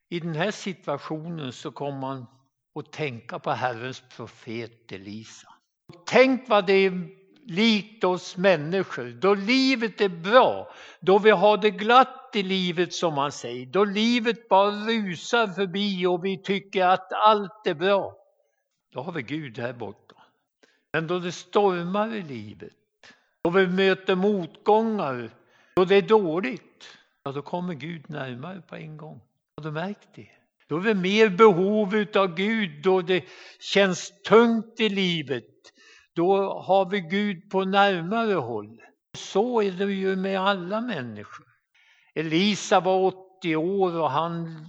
i 0.09 0.21
den 0.21 0.35
här 0.35 0.51
situationen 0.51 1.53
så 1.53 1.71
kom 1.71 1.99
man 1.99 2.27
att 2.75 2.93
tänka 2.93 3.39
på 3.39 3.51
Herrens 3.51 4.03
profet 4.17 4.93
Elisa. 4.93 5.49
Tänk 6.07 6.49
vad 6.49 6.67
det 6.67 6.73
är 6.73 7.09
likt 7.47 8.05
oss 8.05 8.37
människor, 8.37 9.19
då 9.21 9.35
livet 9.35 10.01
är 10.01 10.09
bra, 10.09 10.73
då 11.01 11.19
vi 11.19 11.31
har 11.31 11.57
det 11.57 11.71
glatt 11.71 12.18
i 12.37 12.43
livet 12.43 12.93
som 12.95 13.15
man 13.15 13.33
säger, 13.33 13.67
då 13.67 13.85
livet 13.85 14.49
bara 14.49 14.71
rusar 14.71 15.47
förbi 15.47 16.07
och 16.07 16.25
vi 16.25 16.43
tycker 16.43 16.87
att 16.87 17.13
allt 17.13 17.67
är 17.67 17.75
bra. 17.75 18.17
Då 18.93 19.03
har 19.03 19.13
vi 19.13 19.23
Gud 19.23 19.59
här 19.59 19.73
borta. 19.73 20.15
Men 20.93 21.07
då 21.07 21.19
det 21.19 21.33
stormar 21.33 22.15
i 22.15 22.23
livet, 22.23 22.73
då 23.43 23.51
vi 23.51 23.67
möter 23.67 24.15
motgångar, 24.15 25.31
då 25.77 25.85
det 25.85 25.95
är 25.95 26.03
dåligt, 26.03 26.99
ja, 27.23 27.33
då 27.33 27.43
kommer 27.43 27.75
Gud 27.75 28.11
närmare 28.11 28.61
på 28.61 28.77
en 28.77 28.97
gång. 28.97 29.21
Har 29.57 29.65
du 29.65 29.71
märkt 29.71 30.09
det? 30.15 30.29
Då 30.69 30.77
är 30.77 30.81
vi 30.81 30.95
mer 30.95 31.29
behov 31.29 32.07
av 32.15 32.35
Gud, 32.35 32.83
då 32.83 33.03
det 33.03 33.25
känns 33.61 34.23
tungt 34.23 34.81
i 34.81 34.89
livet. 34.89 35.45
Då 36.13 36.53
har 36.53 36.91
vi 36.91 37.01
Gud 37.01 37.51
på 37.51 37.65
närmare 37.65 38.35
håll. 38.35 38.81
Så 39.17 39.63
är 39.63 39.73
det 39.73 39.93
ju 39.93 40.17
med 40.17 40.41
alla 40.41 40.81
människor. 40.81 41.48
Elisa 42.19 42.81
var 42.81 43.07
80 43.39 43.57
år 43.57 44.01
och 44.01 44.11
han 44.11 44.67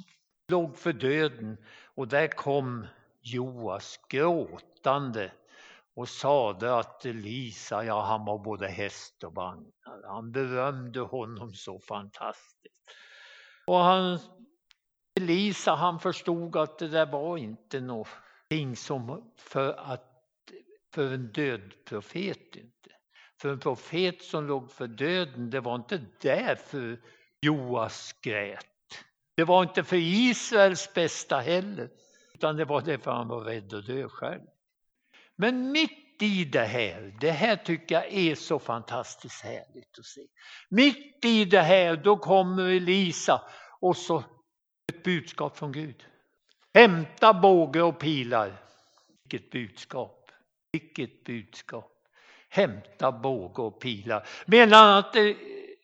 låg 0.51 0.77
för 0.77 0.93
döden 0.93 1.57
och 1.95 2.07
där 2.07 2.27
kom 2.27 2.87
Joas 3.21 3.99
gråtande 4.09 5.31
och 5.95 6.09
sade 6.09 6.77
att 6.77 7.05
Elisa, 7.05 7.85
ja 7.85 8.01
han 8.01 8.25
var 8.25 8.39
både 8.39 8.67
häst 8.67 9.23
och 9.23 9.35
vagnar. 9.35 10.07
Han 10.07 10.31
berömde 10.31 10.99
honom 10.99 11.53
så 11.53 11.79
fantastiskt. 11.79 12.83
Och 13.67 13.77
han, 13.77 14.19
Elisa 15.19 15.75
han 15.75 15.99
förstod 15.99 16.55
att 16.55 16.79
det 16.79 16.87
där 16.87 17.05
var 17.05 17.37
inte 17.37 17.79
någonting 17.81 18.75
som 18.75 19.31
för, 19.37 19.73
att, 19.73 20.23
för 20.93 21.13
en 21.13 21.31
död 21.31 21.73
profet. 21.85 22.55
Inte. 22.55 22.89
För 23.41 23.49
en 23.49 23.59
profet 23.59 24.21
som 24.21 24.47
låg 24.47 24.71
för 24.71 24.87
döden, 24.87 25.49
det 25.49 25.59
var 25.59 25.75
inte 25.75 26.01
därför 26.21 26.99
Joas 27.41 28.15
grät. 28.21 28.65
Det 29.35 29.43
var 29.43 29.63
inte 29.63 29.83
för 29.83 29.97
Israels 29.99 30.93
bästa 30.93 31.39
heller, 31.39 31.89
utan 32.33 32.55
det 32.55 32.65
var 32.65 32.81
därför 32.81 33.11
han 33.11 33.27
var 33.27 33.41
rädd 33.41 33.73
att 33.73 33.85
dö 33.85 34.09
själv. 34.09 34.41
Men 35.35 35.71
mitt 35.71 36.21
i 36.21 36.45
det 36.45 36.65
här, 36.65 37.17
det 37.21 37.31
här 37.31 37.55
tycker 37.55 37.95
jag 37.95 38.13
är 38.13 38.35
så 38.35 38.59
fantastiskt 38.59 39.43
härligt 39.43 39.99
att 39.99 40.05
se. 40.05 40.21
Mitt 40.69 41.25
i 41.25 41.45
det 41.45 41.61
här, 41.61 41.95
då 41.95 42.17
kommer 42.17 42.69
Elisa 42.69 43.41
och 43.79 43.97
så 43.97 44.23
ett 44.91 45.03
budskap 45.03 45.57
från 45.57 45.71
Gud. 45.71 46.05
Hämta 46.73 47.33
båge 47.33 47.81
och 47.81 47.99
pilar. 47.99 48.63
Vilket 49.23 49.51
budskap! 49.51 50.31
Vilket 50.71 51.23
budskap! 51.23 51.91
Hämta 52.49 53.11
båge 53.11 53.61
och 53.61 53.81
pilar. 53.81 54.27
Menar 54.45 54.99
att 54.99 55.15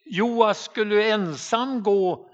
Joas 0.06 0.64
skulle 0.64 1.10
ensam 1.10 1.82
gå 1.82 2.30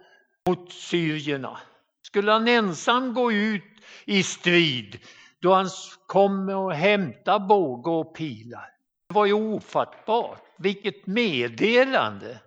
mot 0.48 0.72
syrierna? 0.72 1.58
Skulle 2.02 2.32
han 2.32 2.48
ensam 2.48 3.14
gå 3.14 3.32
ut 3.32 3.62
i 4.04 4.22
strid? 4.22 4.98
då 5.42 5.54
han 5.54 5.68
kom 6.06 6.48
och 6.48 6.74
hämtade 6.74 7.46
båge 7.46 7.90
och 7.90 8.14
pilar. 8.14 8.74
Det 9.08 9.14
var 9.14 9.26
ju 9.26 9.32
ofattbart. 9.32 10.42
Vilket 10.58 11.06
meddelande! 11.06 12.40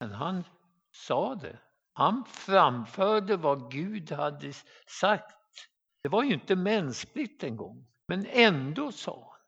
Men 0.00 0.12
han 0.12 0.44
sa 0.90 1.34
det. 1.34 1.58
Han 1.92 2.24
framförde 2.24 3.36
vad 3.36 3.70
Gud 3.70 4.12
hade 4.12 4.52
sagt. 4.86 5.36
Det 6.02 6.08
var 6.08 6.22
ju 6.22 6.34
inte 6.34 6.56
mänskligt 6.56 7.44
en 7.44 7.56
gång, 7.56 7.86
men 8.08 8.26
ändå 8.30 8.92
sa 8.92 9.12
han. 9.12 9.38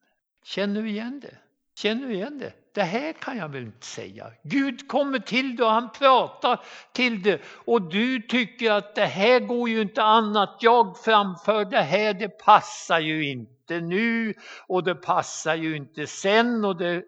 Känner 0.44 0.82
du 0.82 0.88
igen 0.88 1.20
det? 1.20 1.38
Känner 1.78 2.08
du 2.08 2.14
igen 2.14 2.38
det? 2.38 2.52
Det 2.74 2.82
här 2.82 3.12
kan 3.12 3.36
jag 3.36 3.48
väl 3.48 3.62
inte 3.62 3.86
säga. 3.86 4.32
Gud 4.42 4.88
kommer 4.88 5.18
till 5.18 5.56
dig 5.56 5.66
och 5.66 5.72
han 5.72 5.92
pratar 5.92 6.60
till 6.92 7.22
dig. 7.22 7.40
och 7.64 7.82
du 7.82 8.22
tycker 8.22 8.70
att 8.70 8.94
det 8.94 9.06
här 9.06 9.40
går 9.40 9.68
ju 9.68 9.80
inte 9.82 10.02
annat. 10.02 10.56
Jag 10.60 10.98
framför 10.98 11.64
det 11.64 11.82
här, 11.82 12.14
det 12.14 12.28
passar 12.28 13.00
ju 13.00 13.30
inte 13.30 13.80
nu 13.80 14.34
och 14.66 14.84
det 14.84 14.94
passar 14.94 15.54
ju 15.54 15.76
inte 15.76 16.06
sen 16.06 16.64
och 16.64 16.76
det 16.76 17.02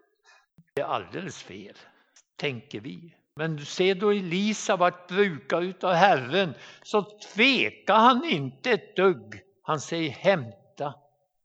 är 0.75 0.83
alldeles 0.83 1.43
fel, 1.43 1.75
tänker 2.35 2.79
vi. 2.79 3.13
Men 3.35 3.55
du 3.55 3.65
ser 3.65 3.95
då 3.95 4.09
Elisa 4.11 4.75
vart 4.75 5.07
brukare 5.07 5.65
utav 5.65 5.93
Herren 5.93 6.53
så 6.83 7.01
tvekar 7.01 7.95
han 7.95 8.25
inte 8.25 8.71
ett 8.71 8.95
dugg. 8.95 9.41
Han 9.63 9.79
säger 9.79 10.09
hämta 10.11 10.93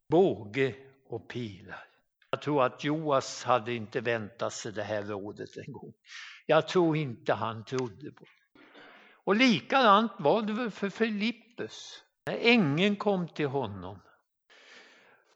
båge 0.09 0.75
och 1.09 1.27
pilar. 1.27 1.92
Jag 2.33 2.41
tror 2.41 2.63
att 2.63 2.83
Joas 2.83 3.43
hade 3.43 3.73
inte 3.73 4.01
väntat 4.01 4.53
sig 4.53 4.71
det 4.71 4.83
här 4.83 5.03
rådet 5.03 5.57
en 5.57 5.73
gång. 5.73 5.93
Jag 6.45 6.67
tror 6.67 6.97
inte 6.97 7.33
han 7.33 7.65
trodde 7.65 8.11
på 8.11 8.23
det. 8.23 8.59
Och 9.23 9.35
likadant 9.35 10.11
var 10.19 10.41
det 10.41 10.53
väl 10.53 10.71
för 10.71 10.89
Filippus. 10.89 12.03
När 12.25 12.37
ängeln 12.41 12.95
kom 12.95 13.27
till 13.27 13.47
honom. 13.47 13.99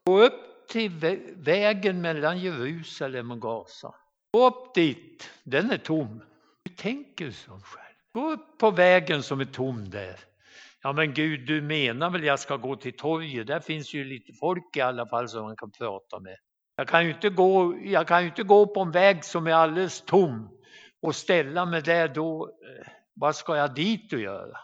Gå 0.06 0.24
upp 0.24 0.68
till 0.68 0.92
vägen 1.36 2.02
mellan 2.02 2.40
Jerusalem 2.40 3.32
och 3.32 3.42
Gaza. 3.42 3.96
Gå 4.32 4.48
upp 4.48 4.76
dit, 4.76 5.30
den 5.44 5.72
är 5.72 5.78
tom. 5.78 6.24
Du 6.64 6.72
tänker 6.72 7.32
så 7.32 7.52
själv. 7.52 7.96
Gå 8.14 8.32
upp 8.32 8.58
på 8.58 8.72
vägen 8.72 9.24
som 9.24 9.40
är 9.40 9.46
tom 9.46 9.90
där. 9.90 10.20
Ja 10.82 10.94
men 10.94 11.14
Gud, 11.14 11.48
du 11.48 11.62
menar 11.62 12.10
väl 12.10 12.24
jag 12.24 12.40
ska 12.40 12.58
gå 12.58 12.76
till 12.76 12.98
torget? 12.98 13.48
Där 13.48 13.60
finns 13.60 13.94
ju 13.94 14.04
lite 14.04 14.34
folk 14.34 14.78
i 14.78 14.82
alla 14.82 15.08
fall 15.08 15.30
som 15.30 15.44
man 15.44 15.56
kan 15.56 15.72
prata 15.72 16.20
med. 16.20 16.38
Jag 16.80 16.88
kan 16.88 17.06
ju 17.06 17.12
inte 17.14 17.30
gå, 17.30 17.78
jag 17.84 18.08
kan 18.08 18.26
inte 18.26 18.44
gå 18.44 18.68
på 18.68 18.82
en 18.82 18.92
väg 18.92 19.24
som 19.24 19.48
är 19.48 19.52
alldeles 19.52 20.02
tom 20.02 20.50
och 21.02 21.16
ställa 21.16 21.66
mig 21.66 21.82
där 21.82 22.08
då. 22.08 22.44
Eh, 22.44 22.88
vad 23.14 23.36
ska 23.36 23.56
jag 23.56 23.76
dit 23.76 24.14
och 24.14 24.20
göra? 24.20 24.58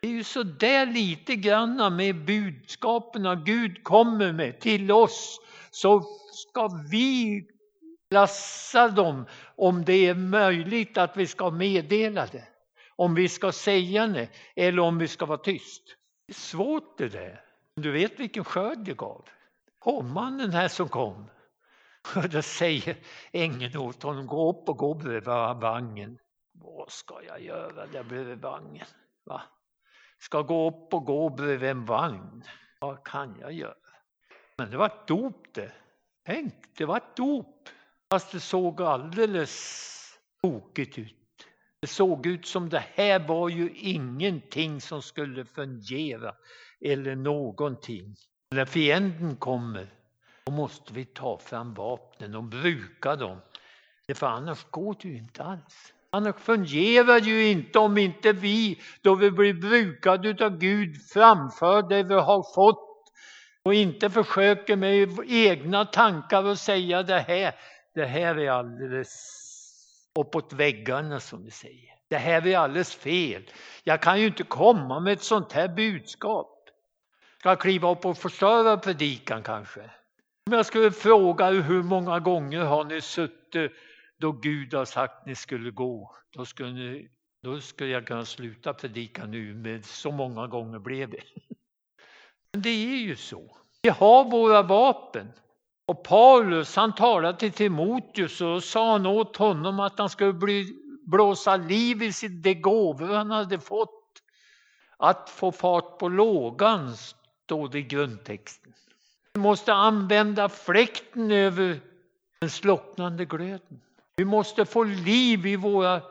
Det 0.00 0.08
är 0.08 0.12
ju 0.12 0.24
så 0.24 0.42
där 0.42 0.86
lite 0.86 1.36
grann 1.36 1.96
med 1.96 2.24
budskapen 2.24 3.44
Gud 3.44 3.84
kommer 3.84 4.32
med 4.32 4.60
till 4.60 4.92
oss 4.92 5.40
så 5.70 6.02
ska 6.32 6.68
vi 6.90 7.46
klassa 8.10 8.88
dem 8.88 9.26
om 9.56 9.84
det 9.84 10.06
är 10.06 10.14
möjligt 10.14 10.98
att 10.98 11.16
vi 11.16 11.26
ska 11.26 11.50
meddela 11.50 12.26
det. 12.26 12.44
Om 12.96 13.14
vi 13.14 13.28
ska 13.28 13.52
säga 13.52 14.06
det 14.06 14.28
eller 14.56 14.82
om 14.82 14.98
vi 14.98 15.08
ska 15.08 15.26
vara 15.26 15.38
tyst. 15.38 15.82
Det 16.26 16.32
är 16.32 16.34
svårt 16.34 16.98
det 16.98 17.08
där. 17.08 17.40
Du 17.76 17.92
vet 17.92 18.20
vilken 18.20 18.44
skörd 18.44 18.78
det 18.78 18.96
gav. 18.96 19.24
Hovmannen 19.80 20.50
här 20.50 20.68
som 20.68 20.88
kom. 20.88 21.30
Och 22.14 22.28
då 22.30 22.42
säger 22.42 22.96
ängeln 23.32 23.76
åt 23.76 24.02
honom, 24.02 24.26
gå 24.26 24.50
upp 24.50 24.68
och 24.68 24.76
gå 24.76 24.94
bredvid 24.94 25.24
vagnen. 25.24 26.18
Vad 26.52 26.90
ska 26.90 27.22
jag 27.26 27.42
göra 27.42 27.86
där 27.86 28.02
bredvid 28.02 28.40
vagnen? 28.40 28.86
Va? 29.24 29.42
Ska 30.18 30.42
gå 30.42 30.68
upp 30.68 30.94
och 30.94 31.04
gå 31.04 31.28
bredvid 31.30 31.70
en 31.70 31.84
vagn? 31.84 32.44
Vad 32.80 33.04
kan 33.04 33.36
jag 33.40 33.52
göra? 33.52 33.74
Men 34.56 34.70
det 34.70 34.76
var 34.76 34.86
ett 34.86 35.06
dop 35.06 35.54
det. 35.54 35.72
Tänk, 36.26 36.54
det 36.76 36.84
var 36.84 36.96
ett 36.96 37.16
dop. 37.16 37.68
Fast 38.10 38.32
det 38.32 38.40
såg 38.40 38.82
alldeles 38.82 40.18
tokigt 40.42 40.98
ut. 40.98 41.14
Det 41.80 41.86
såg 41.86 42.26
ut 42.26 42.46
som 42.46 42.68
det 42.68 42.84
här 42.94 43.28
var 43.28 43.48
ju 43.48 43.70
ingenting 43.74 44.80
som 44.80 45.02
skulle 45.02 45.44
fungera 45.44 46.34
eller 46.80 47.16
någonting. 47.16 48.14
När 48.50 48.64
fienden 48.64 49.36
kommer, 49.36 49.86
då 50.46 50.52
måste 50.52 50.92
vi 50.92 51.04
ta 51.04 51.38
fram 51.38 51.74
vapnen 51.74 52.34
och 52.34 52.44
bruka 52.44 53.16
dem. 53.16 53.40
För 54.14 54.26
annars 54.26 54.64
går 54.70 54.96
det 55.02 55.08
ju 55.08 55.16
inte 55.16 55.44
alls. 55.44 55.92
Annars 56.10 56.36
fungerar 56.36 57.20
det 57.20 57.26
ju 57.26 57.48
inte 57.48 57.78
om 57.78 57.98
inte 57.98 58.32
vi, 58.32 58.80
då 59.02 59.14
vi 59.14 59.30
blir 59.30 59.54
brukade 59.54 60.44
av 60.44 60.58
Gud, 60.58 60.96
framför 61.12 61.82
det 61.82 62.02
vi 62.02 62.14
har 62.14 62.54
fått 62.54 63.12
och 63.62 63.74
inte 63.74 64.10
försöker 64.10 64.76
med 64.76 65.18
egna 65.26 65.84
tankar 65.84 66.44
och 66.44 66.58
säga 66.58 67.02
det 67.02 67.20
här, 67.20 67.54
det 67.94 68.06
här 68.06 68.38
är 68.38 68.50
alldeles 68.50 69.12
uppåt 70.18 70.52
väggarna 70.52 71.20
som 71.20 71.44
vi 71.44 71.50
säger. 71.50 71.94
Det 72.08 72.16
här 72.18 72.46
är 72.46 72.58
alldeles 72.58 72.94
fel. 72.94 73.50
Jag 73.84 74.02
kan 74.02 74.20
ju 74.20 74.26
inte 74.26 74.42
komma 74.42 75.00
med 75.00 75.12
ett 75.12 75.22
sånt 75.22 75.52
här 75.52 75.68
budskap. 75.68 76.52
Ska 77.38 77.48
jag 77.48 77.60
kliva 77.60 77.90
upp 77.90 78.04
och 78.04 78.18
förstöra 78.18 78.76
predikan 78.76 79.42
kanske? 79.42 79.90
Om 80.50 80.52
jag 80.52 80.66
skulle 80.66 80.90
fråga 80.90 81.50
hur 81.50 81.82
många 81.82 82.20
gånger 82.20 82.60
har 82.60 82.84
ni 82.84 83.00
suttit 83.00 83.72
då 84.18 84.32
Gud 84.32 84.74
har 84.74 84.84
sagt 84.84 85.20
att 85.20 85.26
ni 85.26 85.34
skulle 85.34 85.70
gå, 85.70 86.16
då 86.30 86.44
skulle, 86.44 86.72
ni, 86.72 87.08
då 87.42 87.60
skulle 87.60 87.90
jag 87.90 88.06
kunna 88.06 88.24
sluta 88.24 88.74
predika 88.74 89.26
nu, 89.26 89.54
men 89.54 89.82
så 89.82 90.10
många 90.10 90.46
gånger 90.46 90.78
blev 90.78 91.10
det. 91.10 91.22
Men 92.52 92.62
det 92.62 92.68
är 92.68 92.96
ju 92.96 93.16
så. 93.16 93.56
Vi 93.82 93.88
har 93.88 94.24
våra 94.30 94.62
vapen. 94.62 95.32
Och 95.86 96.04
Paulus 96.04 96.76
han 96.76 96.94
talade 96.94 97.38
till 97.38 97.52
Timoteus 97.52 98.40
och 98.40 98.64
sa 98.64 98.92
han 98.92 99.06
åt 99.06 99.36
honom 99.36 99.80
att 99.80 99.98
han 99.98 100.10
skulle 100.10 100.32
bli, 100.32 100.76
blåsa 101.06 101.56
liv 101.56 102.02
i 102.02 102.28
de 102.28 102.54
gåvor 102.54 103.14
han 103.14 103.30
hade 103.30 103.58
fått. 103.58 104.22
Att 104.96 105.30
få 105.30 105.52
fart 105.52 105.98
på 105.98 106.08
lågan, 106.08 106.96
står 106.96 107.68
det 107.68 107.78
i 107.78 107.82
grundtexten. 107.82 108.72
Vi 109.36 109.40
måste 109.40 109.72
använda 109.72 110.48
fläkten 110.48 111.30
över 111.30 111.80
den 112.40 112.50
slocknande 112.50 113.24
glöden. 113.24 113.80
Vi 114.16 114.24
måste 114.24 114.64
få 114.64 114.84
liv 114.84 115.46
i 115.46 115.56
våra 115.56 116.02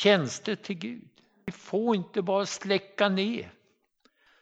tjänster 0.00 0.56
till 0.56 0.78
Gud. 0.78 1.08
Vi 1.44 1.52
får 1.52 1.96
inte 1.96 2.22
bara 2.22 2.46
släcka 2.46 3.08
ner. 3.08 3.52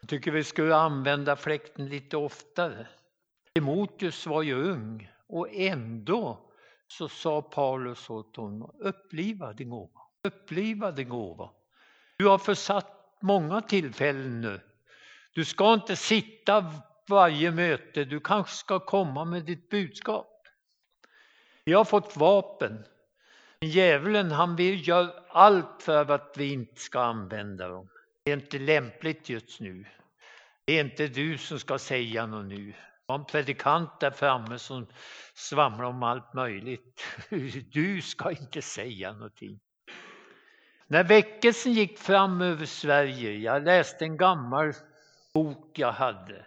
Jag 0.00 0.08
tycker 0.08 0.30
vi 0.30 0.44
skulle 0.44 0.76
använda 0.76 1.36
fläkten 1.36 1.88
lite 1.88 2.16
oftare. 2.16 2.86
Timoteus 3.54 4.26
var 4.26 4.42
ju 4.42 4.54
ung 4.54 5.10
och 5.26 5.48
ändå 5.52 6.38
så 6.88 7.08
sa 7.08 7.42
Paulus 7.42 8.10
åt 8.10 8.36
honom, 8.36 8.70
uppliva 8.78 9.52
din 9.52 9.70
gåva. 9.70 10.00
Uppliva 10.22 10.92
din 10.92 11.08
gåva. 11.08 11.50
Du 12.16 12.26
har 12.26 12.38
försatt 12.38 13.16
många 13.20 13.60
tillfällen 13.60 14.40
nu. 14.40 14.60
Du 15.34 15.44
ska 15.44 15.74
inte 15.74 15.96
sitta 15.96 16.72
varje 17.08 17.50
möte, 17.50 18.04
du 18.04 18.20
kanske 18.20 18.54
ska 18.54 18.80
komma 18.80 19.24
med 19.24 19.44
ditt 19.44 19.68
budskap. 19.68 20.30
Vi 21.64 21.72
har 21.72 21.84
fått 21.84 22.16
vapen. 22.16 22.84
Djävulen 23.60 24.30
han 24.30 24.56
vill 24.56 24.88
göra 24.88 25.12
allt 25.28 25.82
för 25.82 26.10
att 26.10 26.34
vi 26.36 26.52
inte 26.52 26.80
ska 26.80 27.00
använda 27.00 27.68
dem. 27.68 27.88
Det 28.24 28.30
är 28.30 28.36
inte 28.36 28.58
lämpligt 28.58 29.28
just 29.28 29.60
nu. 29.60 29.84
Det 30.64 30.72
är 30.72 30.84
inte 30.84 31.08
du 31.08 31.38
som 31.38 31.58
ska 31.58 31.78
säga 31.78 32.26
något 32.26 32.46
nu. 32.46 32.66
Det 32.66 32.76
var 33.06 33.14
en 33.14 33.24
predikant 33.24 34.00
där 34.00 34.10
framme 34.10 34.58
som 34.58 34.86
svamlar 35.34 35.84
om 35.84 36.02
allt 36.02 36.34
möjligt. 36.34 37.04
Du 37.72 38.02
ska 38.02 38.30
inte 38.30 38.62
säga 38.62 39.12
någonting. 39.12 39.60
När 40.86 41.04
väckelsen 41.04 41.72
gick 41.72 41.98
fram 41.98 42.40
över 42.40 42.66
Sverige, 42.66 43.32
jag 43.32 43.64
läste 43.64 44.04
en 44.04 44.16
gammal 44.16 44.72
bok 45.34 45.78
jag 45.78 45.92
hade, 45.92 46.46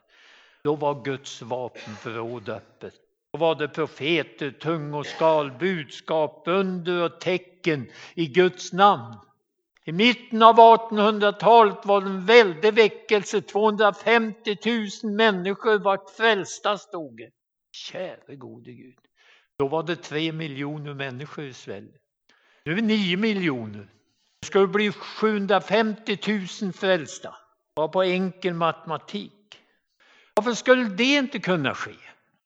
då 0.68 0.76
var 0.76 1.04
Guds 1.04 1.42
vapenförråd 1.42 2.50
öppet. 2.50 2.94
Då 3.34 3.40
var 3.40 3.56
det 3.56 3.68
profeter, 3.68 4.52
tungoskal, 4.52 5.52
budskap, 5.52 6.44
under 6.46 7.04
och 7.04 7.20
tecken 7.22 7.90
i 8.16 8.28
Guds 8.28 8.74
namn. 8.74 9.16
I 9.86 9.92
mitten 9.92 10.44
av 10.44 10.56
1800-talet 10.56 11.86
var 11.86 12.02
det 12.02 12.08
en 12.08 12.26
väldig 12.26 12.74
väckelse. 12.74 13.42
250 13.42 14.58
000 15.04 15.14
människor 15.14 15.80
vart 15.80 16.10
frälsta, 16.10 16.78
stod 16.78 17.18
det. 17.18 17.30
Käre 17.72 18.36
gode 18.36 18.72
Gud. 18.72 18.98
Då 19.60 19.68
var 19.68 19.84
det 19.84 19.96
tre 19.96 20.32
miljoner 20.32 20.94
människor 20.94 21.46
i 21.46 21.54
Sverige. 21.54 21.98
Nu 22.66 22.72
är 22.72 22.76
vi 22.76 22.82
nio 22.82 23.18
miljoner. 23.18 23.90
Det 24.42 24.48
skulle 24.48 24.68
bli 24.68 24.92
750 24.92 26.18
000 26.62 26.74
frälsta. 26.74 27.36
Bara 27.76 27.88
på 27.88 28.04
enkel 28.04 28.54
matematik. 28.54 29.37
Varför 30.38 30.54
skulle 30.54 30.84
det 30.84 31.16
inte 31.16 31.40
kunna 31.40 31.76
ske? 31.76 31.96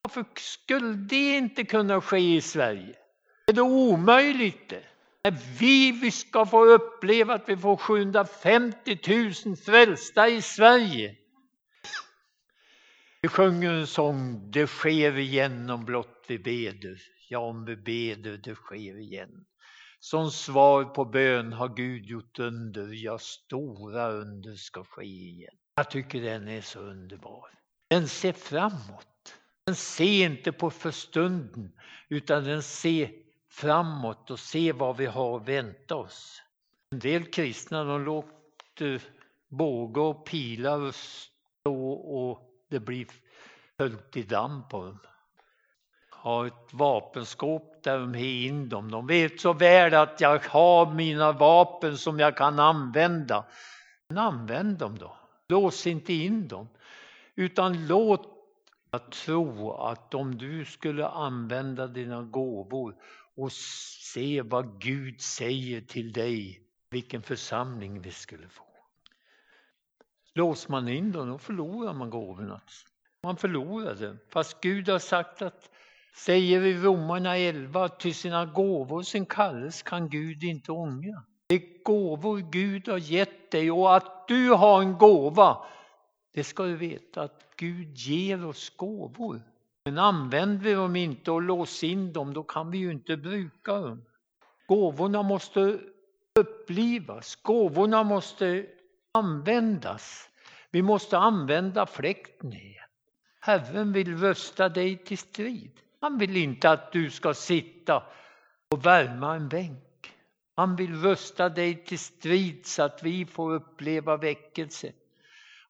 Varför 0.01 0.25
skulle 0.36 0.93
det 0.93 1.38
inte 1.38 1.63
kunna 1.63 2.01
ske 2.01 2.36
i 2.36 2.41
Sverige? 2.41 2.95
Är 3.47 3.54
det 3.54 3.62
omöjligt? 3.62 4.69
Det? 4.69 4.84
När 5.23 5.38
vi, 5.60 5.91
vi 5.91 6.12
ska 6.12 6.45
få 6.45 6.65
uppleva 6.65 7.34
att 7.34 7.49
vi 7.49 7.58
får 7.58 7.77
750 7.77 8.99
000 9.45 9.56
frälsta 9.56 10.30
i 10.30 10.41
Sverige. 10.41 11.15
Vi 13.21 13.30
sjunger 13.30 13.73
en 13.73 13.88
sång, 13.88 14.51
det 14.51 14.67
sker 14.67 15.17
igen 15.17 15.69
om 15.69 15.86
blott 15.86 16.25
vi 16.27 16.39
beder. 16.39 17.01
Ja, 17.30 17.39
om 17.39 17.65
vi 17.65 17.75
beder, 17.75 18.38
det 18.38 18.56
sker 18.56 18.99
igen. 18.99 19.45
Som 19.99 20.32
svar 20.32 20.84
på 20.84 21.06
bön 21.06 21.54
har 21.54 21.75
Gud 21.75 22.06
gjort 22.06 22.39
under, 22.39 23.04
ja, 23.04 23.17
stora 23.17 24.12
under 24.12 24.56
ska 24.56 24.84
ske 24.84 25.04
igen. 25.04 25.56
Jag 25.75 25.91
tycker 25.91 26.21
den 26.21 26.47
är 26.47 26.62
så 26.62 26.80
underbar. 26.80 27.61
Den 27.91 28.08
ser 28.08 28.34
framåt. 28.34 29.36
Den 29.65 29.75
ser 29.75 30.25
inte 30.25 30.51
på 30.51 30.69
förstunden, 30.69 31.71
utan 32.10 32.43
den 32.43 32.63
ser 32.63 33.12
framåt 33.49 34.32
och 34.32 34.39
ser 34.39 34.73
vad 34.73 34.97
vi 34.97 35.06
har 35.06 35.38
att 35.38 35.47
vänta 35.47 35.95
oss. 35.95 36.41
En 36.91 36.99
del 36.99 37.25
kristna 37.25 37.84
de 37.84 38.06
låter 38.06 39.01
bågar 39.49 40.01
och 40.01 40.25
pilar 40.25 40.91
stå 40.91 41.91
och 41.91 42.39
det 42.69 42.80
blir 42.80 43.08
höljt 43.80 44.17
i 44.17 44.23
damm 44.23 44.67
på 44.69 44.86
dem. 44.86 44.99
Har 46.10 46.45
ett 46.45 46.73
vapenskåp 46.73 47.84
där 47.84 47.99
de 47.99 48.13
har 48.13 48.21
in 48.21 48.69
dem. 48.69 48.91
De 48.91 49.08
vet 49.08 49.41
så 49.41 49.54
väl 49.54 49.93
att 49.93 50.21
jag 50.21 50.39
har 50.39 50.93
mina 50.93 51.32
vapen 51.32 51.97
som 51.97 52.19
jag 52.19 52.38
kan 52.38 52.60
använda. 52.60 53.45
Men 54.08 54.17
använd 54.17 54.77
dem 54.77 54.97
då. 54.97 55.17
Lås 55.47 55.88
inte 55.88 56.13
in 56.13 56.47
dem. 56.47 56.67
Utan 57.36 57.88
låt 57.88 58.28
att 58.89 59.12
tro 59.12 59.72
att 59.72 60.13
om 60.13 60.38
du 60.38 60.65
skulle 60.65 61.08
använda 61.08 61.88
dina 61.88 62.22
gåvor 62.22 62.96
och 63.36 63.52
se 63.52 64.41
vad 64.41 64.82
Gud 64.82 65.22
säger 65.22 65.82
till 65.82 66.13
dig, 66.13 66.62
vilken 66.89 67.22
församling 67.22 68.02
vi 68.02 68.12
skulle 68.12 68.48
få. 68.50 68.63
Låser 70.34 70.72
man 70.72 70.88
in 70.88 71.12
dem, 71.12 71.28
då 71.28 71.38
förlorar 71.38 71.94
man 71.94 72.10
gåvorna. 72.10 72.54
Alltså. 72.54 72.88
Man 73.24 73.38
förlorar 73.38 73.96
det. 73.96 74.17
Fast 74.30 74.62
Gud 74.62 74.89
har 74.89 75.00
sagt 75.00 75.41
att, 75.41 75.70
säger 76.15 76.62
i 76.62 76.78
Romarna 76.78 77.38
11, 77.38 77.89
till 77.89 78.15
sina 78.15 78.46
gåvor 78.46 79.02
sin 79.02 79.26
kallelse 79.26 79.84
kan 79.86 80.10
Gud 80.10 80.44
inte 80.44 80.72
ångra. 80.72 81.24
Det 81.48 81.56
är 81.56 81.84
gåvor 81.84 82.38
Gud 82.52 82.88
har 82.88 82.98
gett 82.98 83.52
dig 83.52 83.72
och 83.72 83.96
att 83.96 84.28
du 84.28 84.50
har 84.50 84.82
en 84.82 84.98
gåva, 84.98 85.65
det 86.34 86.44
ska 86.44 86.63
du 86.63 86.76
veta 86.76 87.22
att 87.22 87.54
Gud 87.56 87.98
ger 87.98 88.46
oss 88.46 88.70
gåvor. 88.76 89.41
Men 89.86 89.98
använder 89.98 90.63
vi 90.63 90.74
dem 90.74 90.96
inte 90.96 91.32
och 91.32 91.41
låser 91.41 91.88
in 91.88 92.13
dem, 92.13 92.34
då 92.34 92.44
kan 92.44 92.72
vi 92.72 92.78
ju 92.78 92.91
inte 92.91 93.17
bruka 93.17 93.80
dem. 93.80 94.06
Gåvorna 94.67 95.24
måste 95.24 95.80
upplivas, 96.39 97.36
gåvorna 97.36 98.04
måste 98.04 98.65
användas. 99.12 100.30
Vi 100.72 100.82
måste 100.82 101.17
använda 101.17 101.86
fläkten 101.86 102.54
igen. 102.54 102.89
Herren 103.39 103.94
vill 103.94 104.17
rösta 104.17 104.70
dig 104.70 104.98
till 104.98 105.17
strid. 105.17 105.72
Han 106.00 106.17
vill 106.17 106.38
inte 106.38 106.70
att 106.70 106.91
du 106.91 107.10
ska 107.10 107.34
sitta 107.34 108.04
och 108.70 108.86
värma 108.86 109.36
en 109.36 109.50
bänk. 109.50 110.13
Han 110.56 110.76
vill 110.76 111.02
rösta 111.02 111.50
dig 111.50 111.86
till 111.86 112.00
strid 112.00 112.65
så 112.65 112.84
att 112.84 113.04
vi 113.04 113.26
får 113.26 113.54
uppleva 113.54 114.17
väckelse. 114.17 114.91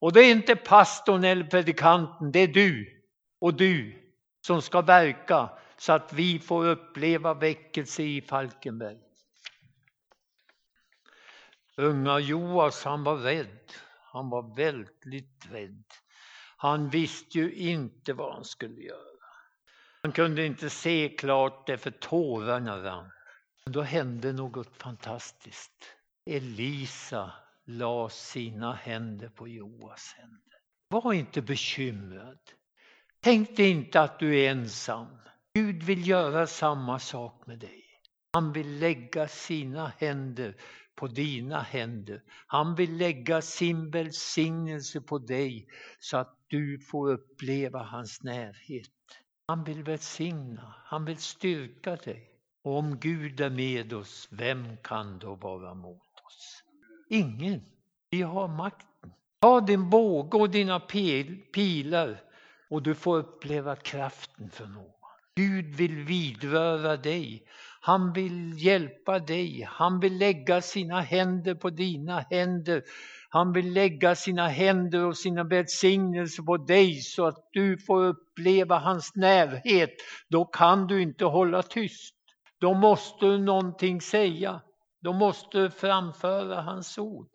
Och 0.01 0.13
det 0.13 0.19
är 0.19 0.31
inte 0.31 0.55
pastorn 0.55 1.23
eller 1.23 1.43
predikanten, 1.43 2.31
det 2.31 2.39
är 2.39 2.47
du 2.47 3.01
och 3.41 3.53
du 3.53 4.01
som 4.47 4.61
ska 4.61 4.81
verka 4.81 5.49
så 5.77 5.93
att 5.93 6.13
vi 6.13 6.39
får 6.39 6.65
uppleva 6.65 7.33
väckelse 7.33 8.03
i 8.03 8.21
Falkenberg. 8.21 8.97
Unga 11.77 12.19
Joas, 12.19 12.83
han 12.83 13.03
var 13.03 13.17
rädd. 13.17 13.71
Han 14.11 14.29
var 14.29 14.55
väldigt 14.55 15.47
rädd. 15.51 15.83
Han 16.57 16.89
visste 16.89 17.37
ju 17.37 17.53
inte 17.53 18.13
vad 18.13 18.33
han 18.33 18.45
skulle 18.45 18.81
göra. 18.81 18.97
Han 20.01 20.11
kunde 20.11 20.45
inte 20.45 20.69
se 20.69 21.15
klart 21.19 21.67
därför 21.67 21.91
tårarna 21.91 22.83
rann. 22.83 23.11
Då 23.65 23.81
hände 23.81 24.33
något 24.33 24.77
fantastiskt. 24.77 25.95
Elisa 26.25 27.31
la 27.77 28.09
sina 28.09 28.73
händer 28.73 29.29
på 29.29 29.47
Joas 29.47 30.15
händer. 30.17 30.59
Var 30.89 31.13
inte 31.13 31.41
bekymrad. 31.41 32.39
Tänk 33.19 33.57
dig 33.57 33.69
inte 33.69 34.01
att 34.01 34.19
du 34.19 34.39
är 34.39 34.51
ensam. 34.51 35.07
Gud 35.53 35.83
vill 35.83 36.07
göra 36.07 36.47
samma 36.47 36.99
sak 36.99 37.47
med 37.47 37.59
dig. 37.59 37.83
Han 38.33 38.53
vill 38.53 38.79
lägga 38.79 39.27
sina 39.27 39.91
händer 39.97 40.55
på 40.95 41.07
dina 41.07 41.61
händer. 41.61 42.23
Han 42.47 42.75
vill 42.75 42.97
lägga 42.97 43.41
sin 43.41 43.91
välsignelse 43.91 45.01
på 45.01 45.17
dig 45.17 45.67
så 45.99 46.17
att 46.17 46.37
du 46.47 46.79
får 46.79 47.11
uppleva 47.11 47.83
hans 47.83 48.23
närhet. 48.23 48.91
Han 49.47 49.63
vill 49.63 49.83
välsigna, 49.83 50.75
han 50.85 51.05
vill 51.05 51.17
styrka 51.17 51.95
dig. 51.95 52.27
Och 52.63 52.77
om 52.77 52.99
Gud 52.99 53.41
är 53.41 53.49
med 53.49 53.93
oss, 53.93 54.27
vem 54.31 54.77
kan 54.77 55.19
då 55.19 55.35
vara 55.35 55.73
mot 55.73 56.21
oss? 56.27 56.63
Ingen. 57.13 57.61
Vi 58.09 58.21
har 58.21 58.47
makten. 58.47 59.11
Ta 59.41 59.61
din 59.61 59.89
båge 59.89 60.37
och 60.37 60.49
dina 60.49 60.79
pilar 61.53 62.21
och 62.69 62.83
du 62.83 62.95
får 62.95 63.17
uppleva 63.17 63.75
kraften 63.75 64.49
för 64.49 64.65
någon. 64.65 64.85
Gud 65.35 65.75
vill 65.75 66.03
vidröra 66.03 66.97
dig. 66.97 67.43
Han 67.81 68.13
vill 68.13 68.53
hjälpa 68.65 69.19
dig. 69.19 69.67
Han 69.69 69.99
vill 69.99 70.17
lägga 70.17 70.61
sina 70.61 71.01
händer 71.01 71.55
på 71.55 71.69
dina 71.69 72.25
händer. 72.29 72.83
Han 73.29 73.53
vill 73.53 73.73
lägga 73.73 74.15
sina 74.15 74.47
händer 74.47 75.05
och 75.05 75.17
sina 75.17 75.43
välsignelser 75.43 76.43
på 76.43 76.57
dig 76.57 76.95
så 76.95 77.25
att 77.27 77.49
du 77.51 77.77
får 77.77 78.03
uppleva 78.03 78.77
hans 78.77 79.15
närhet. 79.15 79.91
Då 80.29 80.45
kan 80.45 80.87
du 80.87 81.01
inte 81.01 81.25
hålla 81.25 81.63
tyst. 81.63 82.15
Då 82.59 82.73
måste 82.73 83.25
du 83.25 83.37
någonting 83.37 84.01
säga. 84.01 84.61
De 85.01 85.17
måste 85.17 85.69
framföra 85.69 86.61
hans 86.61 86.97
ord. 86.97 87.27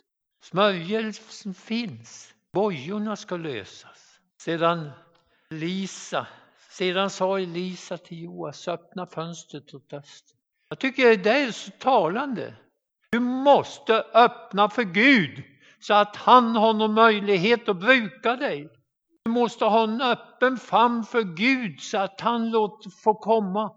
Smörjelsen 0.44 1.55
finns. 1.55 2.35
Bojorna 2.52 3.16
ska 3.16 3.37
lösas. 3.37 4.20
Sedan 4.42 4.90
Lisa 5.50 6.26
sedan 6.76 7.11
sa 7.11 7.38
Elisa 7.38 7.98
till 7.98 8.22
Joas, 8.22 8.68
öppna 8.68 9.07
fönstret 9.07 9.74
åt 9.74 9.92
öster. 9.92 10.37
Jag 10.68 10.79
tycker 10.79 11.16
det 11.16 11.31
är 11.31 11.52
så 11.52 11.70
talande. 11.70 12.55
Du 13.11 13.20
måste 13.20 14.05
öppna 14.14 14.68
för 14.68 14.83
Gud 14.83 15.44
så 15.81 15.94
att 15.94 16.16
han 16.16 16.57
har 16.57 16.72
någon 16.72 16.94
möjlighet 16.94 17.68
att 17.68 17.76
bruka 17.76 18.37
dig. 18.37 18.68
Du 19.24 19.31
måste 19.31 19.64
ha 19.64 19.85
en 19.85 20.00
öppen 20.00 20.57
famn 20.57 21.05
för 21.05 21.22
Gud 21.22 21.81
så 21.81 21.98
att 21.98 22.20
han 22.20 22.50
låter 22.50 22.90
få 22.90 23.14
komma 23.14 23.72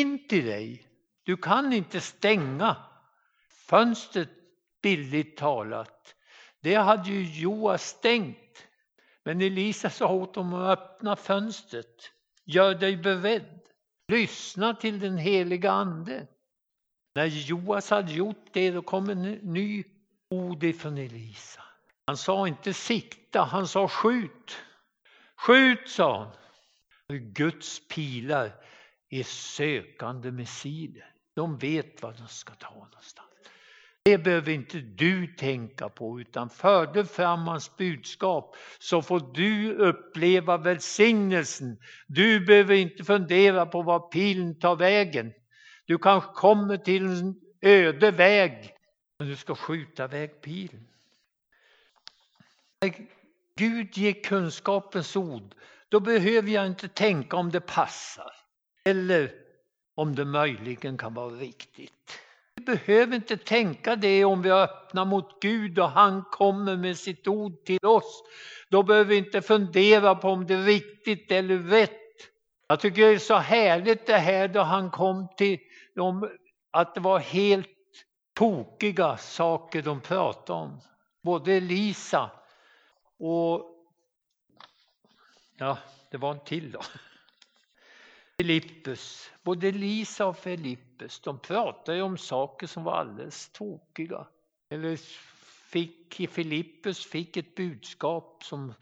in 0.00 0.28
till 0.28 0.46
dig. 0.46 0.86
Du 1.24 1.36
kan 1.36 1.72
inte 1.72 2.00
stänga 2.00 2.76
fönstret 3.68 4.28
bildligt 4.82 5.38
talat. 5.38 6.14
Det 6.60 6.74
hade 6.74 7.10
ju 7.10 7.40
Joas 7.40 7.88
stängt. 7.88 8.66
Men 9.24 9.40
Elisa 9.40 9.90
sa 9.90 10.12
åt 10.12 10.36
honom 10.36 10.54
att 10.54 10.78
öppna 10.78 11.16
fönstret. 11.16 12.12
Gör 12.44 12.74
dig 12.74 12.96
beredd. 12.96 13.60
Lyssna 14.08 14.74
till 14.74 15.00
den 15.00 15.18
heliga 15.18 15.70
Ande. 15.70 16.26
När 17.14 17.26
Joas 17.26 17.90
hade 17.90 18.12
gjort 18.12 18.46
det, 18.52 18.70
då 18.70 18.82
kom 18.82 19.10
en 19.10 19.22
ny 19.32 19.84
ord 20.30 20.64
ifrån 20.64 20.98
Elisa. 20.98 21.62
Han 22.06 22.16
sa 22.16 22.48
inte 22.48 22.74
sikta, 22.74 23.42
han 23.42 23.68
sa 23.68 23.88
skjut. 23.88 24.56
Skjut, 25.36 25.88
sa 25.88 26.18
han. 26.18 26.32
Guds 27.32 27.88
pilar 27.88 28.52
är 29.08 29.22
sökande 29.22 30.30
missiler. 30.30 31.14
De 31.34 31.58
vet 31.58 32.02
var 32.02 32.12
de 32.12 32.28
ska 32.28 32.54
ta 32.54 32.74
någonstans. 32.74 33.25
Det 34.06 34.18
behöver 34.18 34.52
inte 34.52 34.78
du 34.78 35.26
tänka 35.26 35.88
på 35.88 36.20
utan 36.20 36.50
för 36.50 36.86
du 36.86 37.04
fram 37.04 37.40
hans 37.40 37.76
budskap 37.76 38.56
så 38.78 39.02
får 39.02 39.34
du 39.34 39.74
uppleva 39.74 40.56
välsignelsen. 40.56 41.78
Du 42.06 42.40
behöver 42.40 42.74
inte 42.74 43.04
fundera 43.04 43.66
på 43.66 43.82
var 43.82 43.98
pilen 43.98 44.58
tar 44.58 44.76
vägen. 44.76 45.32
Du 45.86 45.98
kanske 45.98 46.32
kommer 46.32 46.76
till 46.76 47.06
en 47.06 47.40
öde 47.62 48.10
väg 48.10 48.74
men 49.18 49.28
du 49.28 49.36
ska 49.36 49.54
skjuta 49.54 50.04
iväg 50.04 50.40
pilen. 50.40 50.88
Gud 53.56 53.96
ger 53.96 54.22
kunskapens 54.22 55.16
ord. 55.16 55.54
Då 55.88 56.00
behöver 56.00 56.50
jag 56.50 56.66
inte 56.66 56.88
tänka 56.88 57.36
om 57.36 57.50
det 57.50 57.60
passar 57.60 58.32
eller 58.84 59.32
om 59.94 60.14
det 60.14 60.24
möjligen 60.24 60.98
kan 60.98 61.14
vara 61.14 61.34
riktigt 61.34 62.20
vi 62.56 62.64
behöver 62.64 63.16
inte 63.16 63.36
tänka 63.36 63.96
det 63.96 64.24
om 64.24 64.42
vi 64.42 64.50
öppnar 64.50 65.04
mot 65.04 65.42
Gud 65.42 65.78
och 65.78 65.90
han 65.90 66.24
kommer 66.24 66.76
med 66.76 66.98
sitt 66.98 67.28
ord 67.28 67.64
till 67.64 67.86
oss. 67.86 68.22
Då 68.68 68.82
behöver 68.82 69.10
vi 69.10 69.16
inte 69.16 69.42
fundera 69.42 70.14
på 70.14 70.28
om 70.28 70.46
det 70.46 70.54
är 70.54 70.62
riktigt 70.62 71.32
eller 71.32 71.58
rätt. 71.58 72.00
Jag 72.68 72.80
tycker 72.80 73.02
det 73.02 73.14
är 73.14 73.18
så 73.18 73.34
härligt 73.34 74.06
det 74.06 74.18
här 74.18 74.48
då 74.48 74.60
han 74.60 74.90
kom 74.90 75.28
till 75.36 75.58
dem, 75.94 76.30
att 76.70 76.94
det 76.94 77.00
var 77.00 77.18
helt 77.18 77.68
tokiga 78.34 79.16
saker 79.16 79.82
de 79.82 80.00
pratade 80.00 80.58
om. 80.58 80.80
Både 81.22 81.52
Elisa 81.52 82.30
och 83.18 83.70
ja, 85.58 85.78
det 86.10 86.16
var 86.16 86.30
en 86.30 86.44
till 86.44 86.70
då. 86.72 86.80
Filippus, 88.42 89.30
både 89.42 89.72
Lisa 89.72 90.26
och 90.26 90.38
Filippus, 90.38 91.20
de 91.20 91.38
pratade 91.38 92.02
om 92.02 92.18
saker 92.18 92.66
som 92.66 92.84
var 92.84 92.92
alldeles 92.92 93.48
tokiga. 93.48 94.26
Eller 94.70 94.96
fick, 95.70 96.30
Filippus 96.30 97.06
fick 97.06 97.36
ett 97.36 97.54
budskap 97.54 98.44
som, 98.44 98.74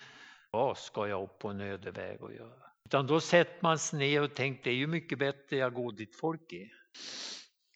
vad 0.50 0.78
ska 0.78 1.08
jag 1.08 1.22
upp 1.22 1.38
på 1.38 1.48
en 1.48 1.60
öde 1.60 1.90
väg 1.90 2.22
och 2.22 2.34
göra? 2.34 2.70
Utan 2.84 3.06
då 3.06 3.20
sätter 3.20 3.58
man 3.62 3.78
sig 3.78 3.98
ner 3.98 4.22
och 4.22 4.34
tänker, 4.34 4.64
det 4.64 4.70
är 4.70 4.74
ju 4.74 4.86
mycket 4.86 5.18
bättre 5.18 5.56
jag 5.56 5.74
går 5.74 5.92
dit 5.92 6.16
folk 6.16 6.52
är. 6.52 6.72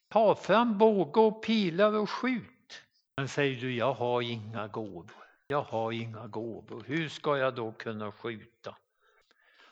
Ta 0.09 0.35
fram 0.35 0.79
båge 0.79 1.21
och 1.21 1.43
pilar 1.43 1.93
och 1.93 2.11
skjut. 2.11 2.83
Men 3.17 3.29
säger 3.29 3.61
du, 3.61 3.75
jag 3.75 3.93
har 3.93 4.23
inga 4.23 4.69
gåvor. 4.69 5.25
Jag 5.47 5.63
har 5.63 5.93
inga 5.93 6.27
gåvor. 6.27 6.85
Hur 6.87 7.09
ska 7.09 7.39
jag 7.39 7.55
då 7.55 7.73
kunna 7.73 8.13
skjuta? 8.13 8.77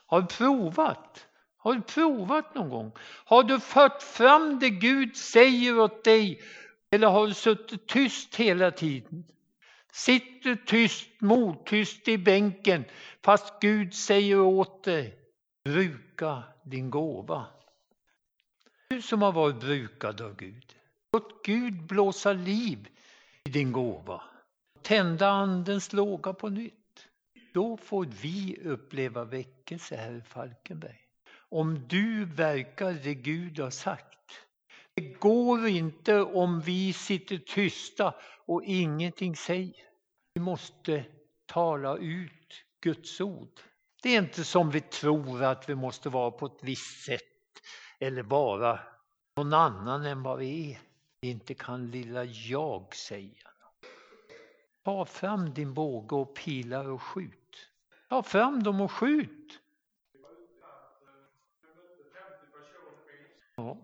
Har 0.06 0.20
du 0.20 0.26
provat? 0.26 1.26
Har 1.66 1.74
du 1.74 1.82
provat 1.82 2.54
någon 2.54 2.68
gång? 2.68 2.92
Har 3.24 3.42
du 3.42 3.60
fört 3.60 4.02
fram 4.02 4.58
det 4.58 4.70
Gud 4.70 5.16
säger 5.16 5.78
åt 5.78 6.04
dig 6.04 6.40
eller 6.90 7.08
har 7.08 7.26
du 7.26 7.34
suttit 7.34 7.86
tyst 7.86 8.34
hela 8.34 8.70
tiden? 8.70 9.24
Sitter 9.92 10.56
tyst, 10.66 11.08
mottyst 11.20 12.08
i 12.08 12.18
bänken 12.18 12.84
fast 13.22 13.60
Gud 13.60 13.94
säger 13.94 14.40
åt 14.40 14.84
dig, 14.84 15.18
bruka 15.64 16.42
din 16.62 16.90
gåva. 16.90 17.46
Du 18.88 19.02
som 19.02 19.22
har 19.22 19.32
varit 19.32 19.60
brukad 19.60 20.20
av 20.20 20.36
Gud, 20.36 20.74
låt 21.12 21.44
Gud 21.44 21.82
blåsa 21.82 22.32
liv 22.32 22.88
i 23.44 23.50
din 23.50 23.72
gåva. 23.72 24.22
Tända 24.82 25.28
andens 25.28 25.92
låga 25.92 26.32
på 26.32 26.48
nytt. 26.48 27.06
Då 27.52 27.76
får 27.76 28.04
vi 28.04 28.58
uppleva 28.64 29.24
väckelse 29.24 29.96
här 29.96 30.14
i 30.14 30.20
Falkenberg 30.20 31.05
om 31.50 31.88
du 31.88 32.24
verkar 32.24 32.92
det 32.92 33.14
Gud 33.14 33.58
har 33.58 33.70
sagt. 33.70 34.18
Det 34.94 35.02
går 35.02 35.66
inte 35.66 36.20
om 36.20 36.60
vi 36.60 36.92
sitter 36.92 37.38
tysta 37.38 38.14
och 38.46 38.62
ingenting 38.64 39.36
säger. 39.36 39.82
Vi 40.34 40.40
måste 40.40 41.04
tala 41.46 41.96
ut 41.96 42.64
Guds 42.80 43.20
ord. 43.20 43.60
Det 44.02 44.14
är 44.14 44.18
inte 44.18 44.44
som 44.44 44.70
vi 44.70 44.80
tror 44.80 45.42
att 45.42 45.68
vi 45.68 45.74
måste 45.74 46.08
vara 46.08 46.30
på 46.30 46.46
ett 46.46 46.62
visst 46.62 47.04
sätt 47.04 47.22
eller 48.00 48.22
vara 48.22 48.80
någon 49.36 49.54
annan 49.54 50.04
än 50.04 50.22
vad 50.22 50.38
vi 50.38 50.72
är. 50.72 50.80
Inte 51.22 51.54
kan 51.54 51.90
lilla 51.90 52.24
jag 52.24 52.94
säga. 52.94 53.50
Ta 54.84 55.04
fram 55.04 55.54
din 55.54 55.74
båge 55.74 56.16
och 56.16 56.36
pilar 56.36 56.88
och 56.88 57.02
skjut. 57.02 57.70
Ta 58.08 58.22
fram 58.22 58.62
dem 58.62 58.80
och 58.80 58.92
skjut. 58.92 59.60
Ja, 63.56 63.76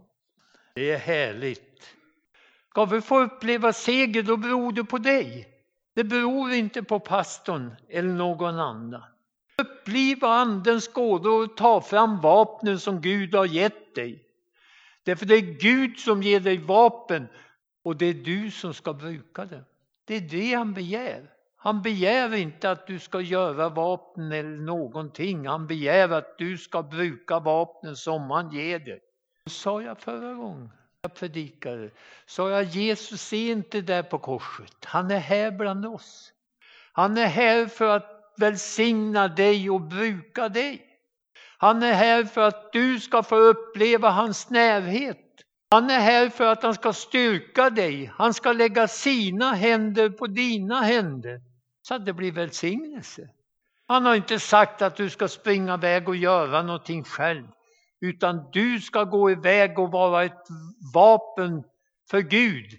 det 0.74 0.90
är 0.90 0.98
härligt. 0.98 1.96
Ska 2.70 2.85
vi 2.85 3.00
få 3.00 3.20
uppleva 3.20 3.72
seger, 3.72 4.22
då 4.22 4.37
beror 4.37 4.72
det 4.72 4.85
på 4.85 4.98
dig. 4.98 5.48
Det 5.94 6.04
beror 6.04 6.52
inte 6.52 6.82
på 6.82 7.00
pastorn 7.00 7.76
eller 7.88 8.12
någon 8.12 8.58
annan. 8.58 9.02
Uppliva 9.58 10.28
andens 10.28 10.92
gåvor 10.92 11.44
och 11.44 11.56
ta 11.56 11.80
fram 11.80 12.20
vapnen 12.20 12.80
som 12.80 13.00
Gud 13.00 13.35
har 13.35 13.46
gett 13.46 13.94
dig. 13.94 14.24
Därför 15.04 15.26
det 15.26 15.35
är 15.35 15.61
Gud 15.61 15.98
som 15.98 16.22
ger 16.22 16.40
dig 16.40 16.58
vapen 16.58 17.28
och 17.82 17.96
det 17.96 18.06
är 18.06 18.14
du 18.14 18.50
som 18.50 18.74
ska 18.74 18.92
bruka 18.92 19.44
det. 19.44 19.64
Det 20.04 20.14
är 20.14 20.20
det 20.20 20.54
han 20.54 20.74
begär. 20.74 21.30
Han 21.56 21.82
begär 21.82 22.35
inte 22.35 22.70
att 22.70 22.87
du 22.87 22.98
ska 22.98 23.20
göra 23.20 23.68
vapen 23.68 24.32
eller 24.32 24.56
någonting. 24.56 25.46
Han 25.46 25.66
begär 25.66 26.08
att 26.08 26.38
du 26.38 26.58
ska 26.58 26.82
bruka 26.82 27.38
vapnen 27.38 27.96
som 27.96 28.30
han 28.30 28.52
ger 28.52 28.78
dig. 28.78 29.00
Sa 29.50 29.83
jag 29.83 29.98
förra 29.98 30.35
gången. 30.35 30.70
jag 31.02 31.14
predikade 31.14 31.90
sa 32.26 32.50
jag 32.50 32.64
Jesus 32.64 33.33
är 33.33 33.52
inte 33.52 33.81
där 33.81 34.02
på 34.02 34.18
korset. 34.18 34.85
Han 34.85 35.11
är 35.11 35.18
här 35.18 35.50
bland 35.50 35.87
oss. 35.87 36.33
Han 36.92 37.18
är 37.18 37.26
här 37.26 37.66
för 37.66 37.96
att 37.96 38.35
välsigna 38.37 39.28
dig 39.28 39.70
och 39.70 39.81
bruka 39.81 40.48
dig. 40.48 40.87
Han 41.59 41.83
är 41.83 41.92
här 41.92 42.24
för 42.24 42.40
att 42.40 42.72
du 42.72 43.00
ska 43.00 43.22
få 43.22 43.37
uppleva 43.37 44.11
hans 44.11 44.50
närhet. 44.50 45.18
Han 45.70 45.90
är 45.90 46.00
här 46.00 46.28
för 46.28 46.44
att 46.44 46.62
han 46.62 46.74
ska 46.74 46.92
styrka 46.92 47.70
dig. 47.70 48.12
Han 48.14 48.35
ska 48.35 48.52
lägga 48.52 48.88
sina 48.88 49.52
händer 49.52 50.11
på 50.11 50.26
dina 50.26 50.81
händer 50.81 51.40
så 51.83 51.94
att 51.94 52.07
det 52.07 52.12
blir 52.12 52.33
välsignelse. 52.33 53.28
Han 53.88 54.05
har 54.05 54.14
inte 54.14 54.38
sagt 54.38 54.83
att 54.83 54.96
du 54.96 55.11
ska 55.11 55.28
springa 55.28 55.74
iväg 55.74 56.09
och 56.09 56.16
göra 56.16 56.62
någonting 56.62 57.05
själv, 57.05 57.46
utan 58.03 58.51
du 58.53 58.81
ska 58.81 59.05
gå 59.05 59.31
iväg 59.31 59.79
och 59.79 59.91
vara 59.91 60.25
ett 60.25 60.47
vapen 60.95 61.65
för 62.11 62.21
Gud. 62.21 62.71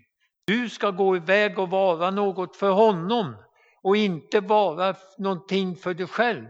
Du 0.47 0.69
ska 0.69 0.91
gå 0.91 1.15
iväg 1.15 1.59
och 1.59 1.69
vara 1.69 2.11
något 2.11 2.55
för 2.55 2.71
honom 2.71 3.35
och 3.81 3.97
inte 3.97 4.39
vara 4.39 4.95
någonting 5.17 5.75
för 5.75 5.93
dig 5.93 6.07
själv. 6.07 6.45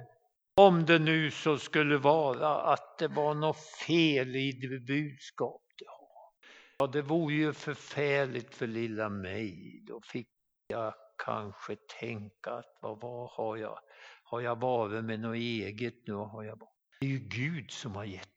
Om 0.56 0.86
det 0.86 1.00
nu 1.00 1.32
så 1.32 1.58
skulle 1.58 1.98
vara 1.98 2.62
att 2.62 2.98
det 3.00 3.08
var 3.08 3.34
något 3.34 3.60
fel 3.88 4.36
i 4.36 4.52
det 4.52 4.80
budskap 4.80 5.62
du 5.78 5.86
har. 5.88 6.32
Ja, 6.78 6.88
det 6.88 7.02
vore 7.02 7.34
ju 7.34 7.54
förfärligt 7.54 8.56
för 8.56 8.68
lilla 8.68 9.10
mig. 9.10 9.82
Då 9.88 10.02
fick 10.02 10.30
jag 10.68 10.94
kanske 11.26 11.76
tänka 12.00 12.52
att 12.52 12.78
vad, 12.82 13.02
vad 13.02 13.30
har 13.30 13.58
jag? 13.58 13.80
Har 14.24 14.42
jag 14.42 14.60
varit 14.60 15.04
med 15.04 15.20
något 15.20 15.36
eget 15.36 16.08
nu? 16.08 16.14
Har 16.14 16.44
jag... 16.44 16.60
Det 17.00 17.06
är 17.06 17.10
ju 17.10 17.20
Gud 17.20 17.72
som 17.72 17.96
har 17.96 18.06
gett. 18.06 18.33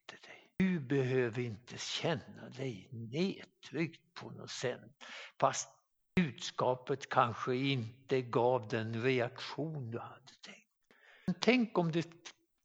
Du 0.58 0.80
behöver 0.80 1.42
inte 1.42 1.78
känna 1.78 2.48
dig 2.56 2.88
nedtryckt 2.90 4.14
på 4.14 4.30
något 4.30 4.50
sätt. 4.50 4.80
Fast 5.40 5.68
budskapet 6.16 7.08
kanske 7.08 7.56
inte 7.56 8.22
gav 8.22 8.68
den 8.68 9.02
reaktion 9.02 9.90
du 9.90 9.98
hade 9.98 10.32
tänkt. 10.42 10.66
Men 11.26 11.34
tänk 11.40 11.78
om 11.78 11.92
det 11.92 12.08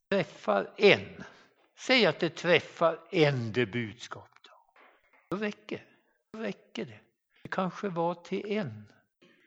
träffar 0.10 0.74
en. 0.78 1.24
Säg 1.78 2.06
att 2.06 2.20
det 2.20 2.36
träffar 2.36 3.00
en 3.12 3.52
det 3.52 3.66
budskap. 3.66 4.30
Då 5.30 5.38
räcker, 5.38 5.86
då 6.34 6.40
räcker 6.40 6.86
det. 6.86 7.00
Det 7.44 7.50
kanske 7.50 7.90
var 7.90 8.16
till 8.16 8.52
en. 8.52 8.92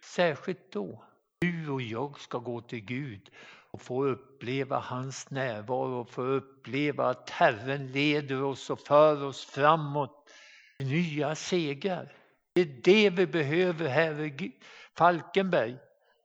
Särskilt 0.02 0.72
då. 0.72 1.04
Du 1.40 1.68
och 1.68 1.82
jag 1.82 2.20
ska 2.20 2.38
gå 2.38 2.60
till 2.60 2.80
Gud 2.80 3.30
och 3.74 3.82
få 3.82 4.04
uppleva 4.04 4.78
hans 4.78 5.30
närvaro 5.30 6.00
och 6.00 6.10
få 6.10 6.22
uppleva 6.22 7.08
att 7.08 7.30
Herren 7.30 7.92
leder 7.92 8.42
oss 8.42 8.70
och 8.70 8.80
för 8.80 9.24
oss 9.24 9.44
framåt 9.44 10.30
nya 10.78 11.34
segrar. 11.34 12.12
Det 12.54 12.60
är 12.60 12.80
det 12.82 13.10
vi 13.10 13.26
behöver 13.26 13.88
här 13.88 14.20
i 14.20 14.52
Falkenberg. 14.98 15.76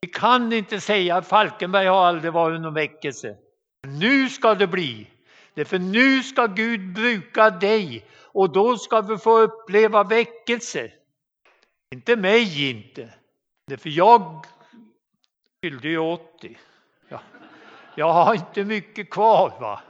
Vi 0.02 0.08
kan 0.08 0.54
inte 0.54 0.80
säga 0.80 1.16
att 1.16 1.28
Falkenberg 1.28 1.88
har 1.88 2.06
aldrig 2.06 2.34
varit 2.34 2.62
någon 2.62 2.74
väckelse. 2.74 3.38
Nu 3.88 4.30
ska 4.30 4.56
det 4.56 4.68
bli. 4.68 5.08
Därför 5.54 5.80
nu 5.80 6.24
ska 6.24 6.46
Gud 6.46 6.94
bruka 6.94 7.50
dig 7.50 8.06
och 8.24 8.54
då 8.54 8.78
ska 8.78 9.02
vi 9.02 9.18
få 9.18 9.40
uppleva 9.40 10.04
väckelse. 10.04 10.92
Inte 11.96 12.16
mig 12.16 12.70
inte. 12.70 13.14
Därför 13.68 13.90
jag 13.90 14.46
fyllde 15.64 15.90
ju 15.90 15.98
80. 15.98 16.58
Ja. 17.10 17.22
Jag 17.95 18.13
har 18.13 18.34
inte 18.34 18.63
mycket 18.63 19.10
kvar. 19.10 19.54
va. 19.60 19.82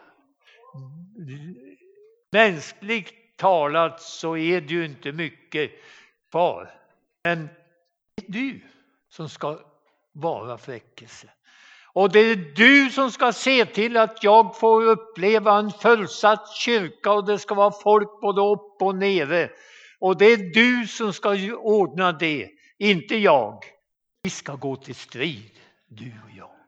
Mänskligt 2.32 3.38
talat 3.38 4.02
så 4.02 4.38
är 4.38 4.62
det 4.62 4.74
ju 4.74 4.86
inte 4.86 5.12
mycket 5.12 5.72
kvar. 6.32 6.72
Men 7.24 7.50
det 8.16 8.26
är 8.28 8.32
du 8.32 8.62
som 9.10 9.30
ska 9.30 9.60
vara 10.12 10.58
fräckelse. 10.58 11.30
Och 11.94 12.12
det 12.12 12.20
är 12.20 12.36
du 12.36 12.90
som 12.90 13.12
ska 13.12 13.34
se 13.34 13.66
till 13.66 13.98
att 13.98 14.24
jag 14.24 14.60
får 14.60 14.86
uppleva 14.86 15.58
en 15.58 15.72
fullsatt 15.72 16.50
kyrka 16.56 17.12
och 17.12 17.26
det 17.26 17.40
ska 17.40 17.56
vara 17.56 17.72
folk 17.72 18.22
både 18.22 18.42
upp 18.42 18.82
och 18.82 18.96
nere. 18.96 19.50
Och 20.00 20.18
det 20.18 20.26
är 20.26 20.38
du 20.38 20.88
som 20.88 21.14
ska 21.14 21.54
ordna 21.54 22.12
det, 22.12 22.50
inte 22.78 23.18
jag. 23.18 23.64
Vi 24.24 24.30
ska 24.30 24.56
gå 24.56 24.76
till 24.76 24.96
strid, 24.96 25.52
du 25.88 26.06
och 26.06 26.32
jag. 26.38 26.59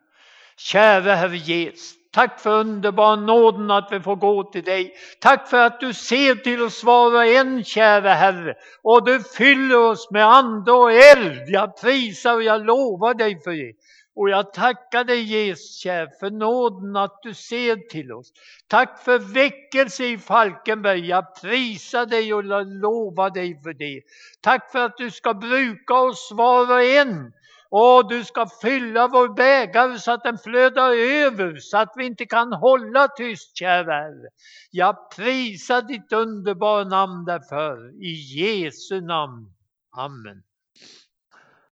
Käre 0.64 1.12
Herre 1.12 1.38
Jesus, 1.38 1.94
tack 2.12 2.40
för 2.40 2.60
underbar 2.60 3.18
nåden 3.18 3.72
att 3.72 3.88
vi 3.92 4.00
får 4.00 4.16
gå 4.16 4.44
till 4.44 4.64
dig. 4.64 4.94
Tack 5.20 5.50
för 5.50 5.58
att 5.58 5.80
du 5.80 5.94
ser 5.94 6.36
till 6.36 6.62
oss 6.62 6.84
var 6.84 7.16
och 7.16 7.26
en, 7.26 7.64
käre 7.64 8.10
Herre, 8.10 8.56
och 8.84 9.06
du 9.06 9.24
fyller 9.38 9.78
oss 9.78 10.12
med 10.12 10.26
ande 10.26 10.72
och 10.72 10.92
eld. 10.92 11.44
Jag 11.48 11.82
prisar 11.82 12.36
och 12.36 12.44
jag 12.44 12.66
lovar 12.66 13.14
dig 13.14 13.42
för 13.44 13.52
det. 13.52 13.74
Och 14.16 14.30
jag 14.30 14.54
tackar 14.54 15.04
dig 15.04 15.22
Jesus, 15.22 15.80
kär, 15.80 16.08
för 16.20 16.30
nåden 16.32 16.96
att 16.96 17.20
du 17.24 17.34
ser 17.34 17.76
till 17.76 18.12
oss. 18.12 18.32
Tack 18.68 19.04
för 19.04 19.20
väckelse 19.20 20.06
i 20.06 20.18
Falkenberg. 20.18 21.08
Jag 21.08 21.42
prisar 21.42 22.06
dig 22.06 22.34
och 22.34 22.44
lovar 22.66 23.30
dig 23.30 23.62
för 23.64 23.74
det. 23.74 24.02
Tack 24.42 24.72
för 24.72 24.80
att 24.80 24.98
du 24.98 25.12
ska 25.12 25.34
bruka 25.34 25.94
oss 25.94 26.32
var 26.34 26.72
och 26.72 26.84
en 26.84 27.34
och 27.72 28.10
du 28.10 28.24
ska 28.24 28.48
fylla 28.62 29.08
vår 29.08 29.30
bägare 29.36 30.00
så 30.00 30.12
att 30.12 30.24
den 30.24 30.38
flödar 30.38 30.92
över, 30.92 31.58
så 31.58 31.78
att 31.78 31.94
vi 31.96 32.06
inte 32.06 32.26
kan 32.26 32.54
hålla 32.54 33.08
tyst, 33.08 33.58
kära 33.58 33.94
Herre. 33.94 34.30
Jag 34.72 35.12
prisar 35.16 35.82
ditt 35.82 36.12
underbara 36.14 36.84
namn 36.84 37.26
därför, 37.26 38.04
i 38.04 38.12
Jesu 38.12 39.02
namn. 39.02 39.54
Amen. 39.98 40.44